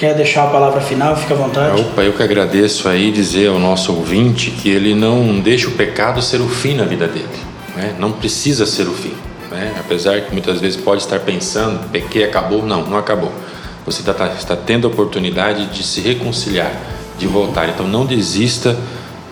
Quer 0.00 0.14
deixar 0.14 0.44
a 0.44 0.46
palavra 0.46 0.80
final? 0.80 1.14
Fica 1.14 1.34
à 1.34 1.36
vontade. 1.36 1.78
Opa, 1.78 2.00
eu 2.00 2.14
que 2.14 2.22
agradeço 2.22 2.88
aí 2.88 3.12
dizer 3.12 3.48
ao 3.48 3.58
nosso 3.58 3.92
ouvinte 3.92 4.50
que 4.50 4.70
ele 4.70 4.94
não 4.94 5.38
deixa 5.40 5.68
o 5.68 5.72
pecado 5.72 6.22
ser 6.22 6.40
o 6.40 6.48
fim 6.48 6.74
na 6.74 6.84
vida 6.84 7.06
dele, 7.06 7.28
né? 7.76 7.94
Não 7.98 8.10
precisa 8.10 8.64
ser 8.64 8.88
o 8.88 8.94
fim. 8.94 9.12
Né? 9.50 9.74
Apesar 9.78 10.22
que 10.22 10.32
muitas 10.32 10.58
vezes 10.58 10.80
pode 10.80 11.02
estar 11.02 11.20
pensando, 11.20 11.86
pequei, 11.90 12.24
acabou. 12.24 12.64
Não, 12.64 12.82
não 12.86 12.96
acabou. 12.96 13.30
Você 13.84 14.00
está, 14.00 14.28
está 14.28 14.56
tendo 14.56 14.86
a 14.86 14.90
oportunidade 14.90 15.66
de 15.66 15.82
se 15.82 16.00
reconciliar, 16.00 16.72
de 17.18 17.26
voltar. 17.26 17.68
Então 17.68 17.86
não 17.86 18.06
desista 18.06 18.78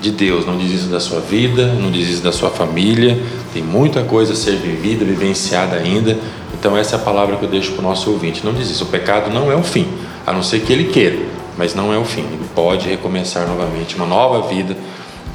de 0.02 0.10
Deus, 0.10 0.44
não 0.44 0.58
desista 0.58 0.90
da 0.90 1.00
sua 1.00 1.20
vida, 1.20 1.68
não 1.80 1.90
desista 1.90 2.24
da 2.24 2.32
sua 2.32 2.50
família. 2.50 3.18
Tem 3.54 3.62
muita 3.62 4.02
coisa 4.02 4.34
a 4.34 4.36
ser 4.36 4.56
vivida, 4.56 5.02
vivenciada 5.02 5.76
ainda. 5.76 6.18
Então 6.52 6.76
essa 6.76 6.96
é 6.96 6.98
a 6.98 7.02
palavra 7.02 7.36
que 7.38 7.44
eu 7.44 7.48
deixo 7.48 7.72
para 7.72 7.80
o 7.80 7.88
nosso 7.88 8.10
ouvinte. 8.10 8.44
Não 8.44 8.52
desista. 8.52 8.84
O 8.84 8.88
pecado 8.88 9.32
não 9.32 9.50
é 9.50 9.56
o 9.56 9.62
fim, 9.62 9.88
a 10.28 10.32
não 10.32 10.42
ser 10.42 10.60
que 10.60 10.72
ele 10.72 10.84
queira, 10.84 11.18
mas 11.56 11.74
não 11.74 11.92
é 11.92 11.98
o 11.98 12.04
fim. 12.04 12.22
Ele 12.22 12.48
pode 12.54 12.88
recomeçar 12.88 13.46
novamente 13.46 13.96
uma 13.96 14.06
nova 14.06 14.48
vida 14.48 14.76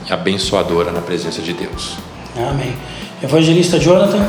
abençoadora 0.10 0.92
na 0.92 1.02
presença 1.02 1.42
de 1.42 1.54
Deus. 1.54 1.98
Amém. 2.38 2.74
Evangelista 3.22 3.80
Jonathan. 3.80 4.24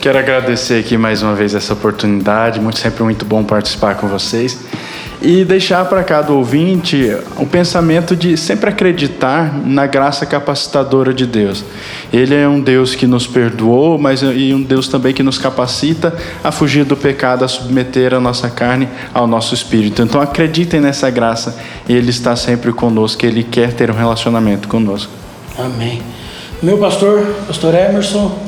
Quero 0.00 0.18
agradecer 0.18 0.80
aqui 0.80 0.96
mais 0.96 1.22
uma 1.22 1.34
vez 1.34 1.54
essa 1.54 1.72
oportunidade, 1.72 2.60
muito 2.60 2.78
sempre 2.78 3.02
muito 3.02 3.24
bom 3.24 3.42
participar 3.42 3.96
com 3.96 4.06
vocês. 4.06 4.58
E 5.20 5.44
deixar 5.44 5.84
para 5.86 6.04
cada 6.04 6.32
ouvinte 6.32 7.16
o 7.36 7.46
pensamento 7.46 8.14
de 8.14 8.36
sempre 8.36 8.70
acreditar 8.70 9.52
na 9.64 9.86
graça 9.86 10.24
capacitadora 10.24 11.12
de 11.12 11.26
Deus. 11.26 11.64
Ele 12.12 12.34
é 12.34 12.48
um 12.48 12.60
Deus 12.60 12.94
que 12.94 13.06
nos 13.06 13.26
perdoou, 13.26 13.98
mas 13.98 14.22
e 14.22 14.54
um 14.54 14.62
Deus 14.62 14.86
também 14.88 15.12
que 15.12 15.22
nos 15.22 15.38
capacita 15.38 16.14
a 16.42 16.52
fugir 16.52 16.84
do 16.84 16.96
pecado, 16.96 17.44
a 17.44 17.48
submeter 17.48 18.14
a 18.14 18.20
nossa 18.20 18.48
carne 18.48 18.88
ao 19.12 19.26
nosso 19.26 19.54
espírito. 19.54 20.02
Então 20.02 20.20
acreditem 20.20 20.80
nessa 20.80 21.10
graça, 21.10 21.56
Ele 21.88 22.10
está 22.10 22.36
sempre 22.36 22.72
conosco, 22.72 23.26
Ele 23.26 23.42
quer 23.42 23.72
ter 23.72 23.90
um 23.90 23.94
relacionamento 23.94 24.68
conosco. 24.68 25.10
Amém. 25.58 26.00
Meu 26.62 26.78
pastor, 26.78 27.26
pastor 27.46 27.74
Emerson. 27.74 28.38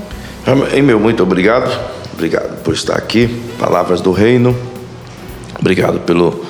Amém, 0.46 0.82
meu, 0.82 1.00
muito 1.00 1.22
obrigado. 1.22 1.70
Obrigado 2.12 2.62
por 2.62 2.74
estar 2.74 2.96
aqui. 2.96 3.28
Palavras 3.58 4.00
do 4.00 4.12
Reino. 4.12 4.54
Obrigado 5.58 6.00
pelo 6.00 6.49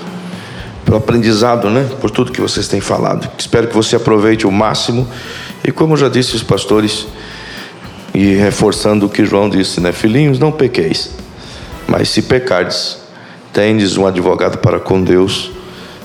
pelo 0.91 0.99
aprendizado, 0.99 1.71
né? 1.71 1.89
Por 2.01 2.11
tudo 2.11 2.33
que 2.33 2.41
vocês 2.41 2.67
têm 2.67 2.81
falado. 2.81 3.31
Espero 3.39 3.69
que 3.69 3.75
você 3.75 3.95
aproveite 3.95 4.45
o 4.45 4.51
máximo. 4.51 5.07
E 5.63 5.71
como 5.71 5.97
já 5.97 6.09
disse 6.09 6.35
os 6.35 6.43
pastores, 6.43 7.07
e 8.13 8.35
reforçando 8.35 9.07
o 9.07 9.09
que 9.09 9.25
João 9.25 9.49
disse, 9.49 9.81
né? 9.81 9.93
Filhinhos, 9.93 10.41
não 10.41 10.51
pequeis. 10.51 11.13
Mas 11.87 12.09
se 12.09 12.23
pecardes, 12.23 12.99
tendes 13.53 13.97
um 13.97 14.05
advogado 14.05 14.59
para 14.59 14.81
com 14.81 15.01
Deus, 15.01 15.53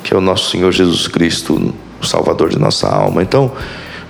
que 0.04 0.14
é 0.14 0.18
o 0.18 0.22
nosso 0.22 0.52
Senhor 0.52 0.72
Jesus 0.72 1.08
Cristo, 1.08 1.74
o 2.00 2.06
Salvador 2.06 2.50
de 2.50 2.60
nossa 2.60 2.88
alma. 2.88 3.24
Então, 3.24 3.52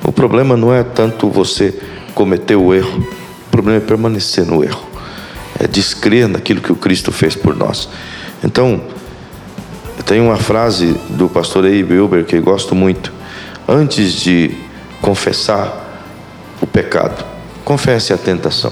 o 0.04 0.12
problema 0.12 0.58
não 0.58 0.74
é 0.74 0.84
tanto 0.84 1.30
você 1.30 1.74
cometer 2.14 2.58
o 2.58 2.74
erro, 2.74 3.00
o 3.48 3.50
problema 3.50 3.78
é 3.78 3.82
permanecer 3.82 4.46
no 4.46 4.62
erro, 4.62 4.86
é 5.58 5.68
descrer 5.68 6.28
naquilo 6.28 6.60
que 6.60 6.74
o 6.74 6.76
Cristo 6.76 7.14
fez 7.14 7.34
por 7.34 7.56
nós. 7.56 7.88
Então, 8.44 8.82
tem 10.04 10.20
uma 10.20 10.38
frase 10.38 10.96
do 11.10 11.30
pastor 11.30 11.66
Abe 11.66 11.84
Wilber 11.84 12.26
que 12.26 12.36
eu 12.36 12.42
gosto 12.42 12.76
muito. 12.76 13.14
Antes 13.68 14.14
de 14.14 14.52
confessar 15.02 16.04
o 16.62 16.68
pecado, 16.68 17.26
confesse 17.64 18.14
a 18.14 18.18
tentação. 18.18 18.72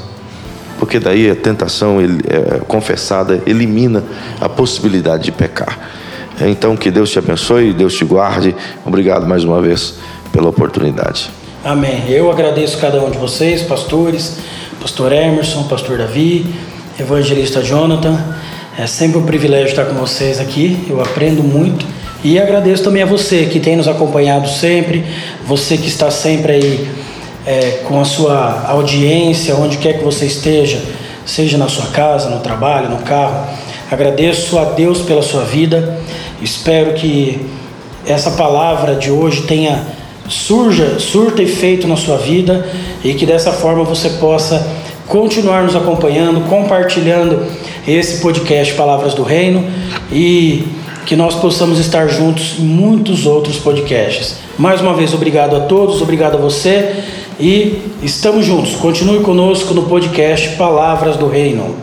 Porque 0.77 0.99
daí 0.99 1.29
a 1.29 1.35
tentação 1.35 1.99
é, 2.01 2.59
confessada 2.67 3.41
elimina 3.45 4.03
a 4.41 4.49
possibilidade 4.49 5.23
de 5.23 5.31
pecar. 5.31 5.79
Então 6.41 6.75
que 6.75 6.91
Deus 6.91 7.09
te 7.09 7.19
abençoe, 7.19 7.73
Deus 7.73 7.93
te 7.93 8.03
guarde. 8.03 8.55
Obrigado 8.85 9.25
mais 9.25 9.43
uma 9.43 9.61
vez 9.61 9.95
pela 10.31 10.49
oportunidade. 10.49 11.29
Amém. 11.63 12.03
Eu 12.09 12.29
agradeço 12.29 12.77
cada 12.79 13.01
um 13.01 13.09
de 13.09 13.17
vocês, 13.17 13.61
pastores, 13.61 14.39
pastor 14.81 15.13
Emerson, 15.13 15.63
pastor 15.63 15.97
Davi, 15.97 16.53
evangelista 16.99 17.63
Jonathan. 17.63 18.19
É 18.75 18.87
sempre 18.87 19.19
um 19.19 19.23
privilégio 19.23 19.67
estar 19.67 19.85
com 19.85 19.93
vocês 19.93 20.39
aqui, 20.39 20.83
eu 20.89 20.99
aprendo 20.99 21.43
muito. 21.43 21.85
E 22.23 22.39
agradeço 22.39 22.83
também 22.83 23.03
a 23.03 23.05
você 23.05 23.45
que 23.45 23.59
tem 23.59 23.75
nos 23.75 23.87
acompanhado 23.87 24.49
sempre, 24.49 25.05
você 25.45 25.77
que 25.77 25.87
está 25.87 26.09
sempre 26.09 26.53
aí 26.53 26.87
é, 27.45 27.81
com 27.87 28.01
a 28.01 28.03
sua 28.03 28.65
audiência, 28.67 29.55
onde 29.55 29.77
quer 29.77 29.99
que 29.99 30.03
você 30.03 30.25
esteja, 30.25 30.81
seja 31.23 31.55
na 31.55 31.67
sua 31.67 31.85
casa, 31.91 32.31
no 32.31 32.39
trabalho, 32.39 32.89
no 32.89 32.97
carro. 33.03 33.47
Agradeço 33.91 34.57
a 34.57 34.63
Deus 34.63 35.01
pela 35.01 35.21
sua 35.21 35.43
vida. 35.43 35.99
Espero 36.41 36.93
que 36.93 37.45
essa 38.07 38.31
palavra 38.31 38.95
de 38.95 39.11
hoje 39.11 39.43
tenha 39.43 39.85
surja, 40.27 40.97
surta 40.97 41.43
efeito 41.43 41.87
na 41.87 41.95
sua 41.95 42.17
vida 42.17 42.67
e 43.03 43.13
que 43.13 43.25
dessa 43.27 43.51
forma 43.51 43.83
você 43.83 44.09
possa 44.09 44.65
continuar 45.07 45.61
nos 45.61 45.75
acompanhando, 45.75 46.49
compartilhando 46.49 47.45
esse 47.87 48.21
podcast 48.21 48.73
Palavras 48.73 49.13
do 49.13 49.23
Reino 49.23 49.65
e 50.11 50.67
que 51.05 51.15
nós 51.15 51.35
possamos 51.35 51.79
estar 51.79 52.07
juntos 52.07 52.55
em 52.59 52.63
muitos 52.63 53.25
outros 53.25 53.57
podcasts. 53.57 54.37
Mais 54.57 54.81
uma 54.81 54.93
vez, 54.93 55.13
obrigado 55.13 55.55
a 55.55 55.61
todos, 55.61 56.01
obrigado 56.01 56.35
a 56.35 56.39
você 56.39 57.03
e 57.39 57.81
estamos 58.01 58.45
juntos. 58.45 58.75
Continue 58.75 59.21
conosco 59.21 59.73
no 59.73 59.83
podcast 59.83 60.55
Palavras 60.55 61.17
do 61.17 61.27
Reino. 61.27 61.75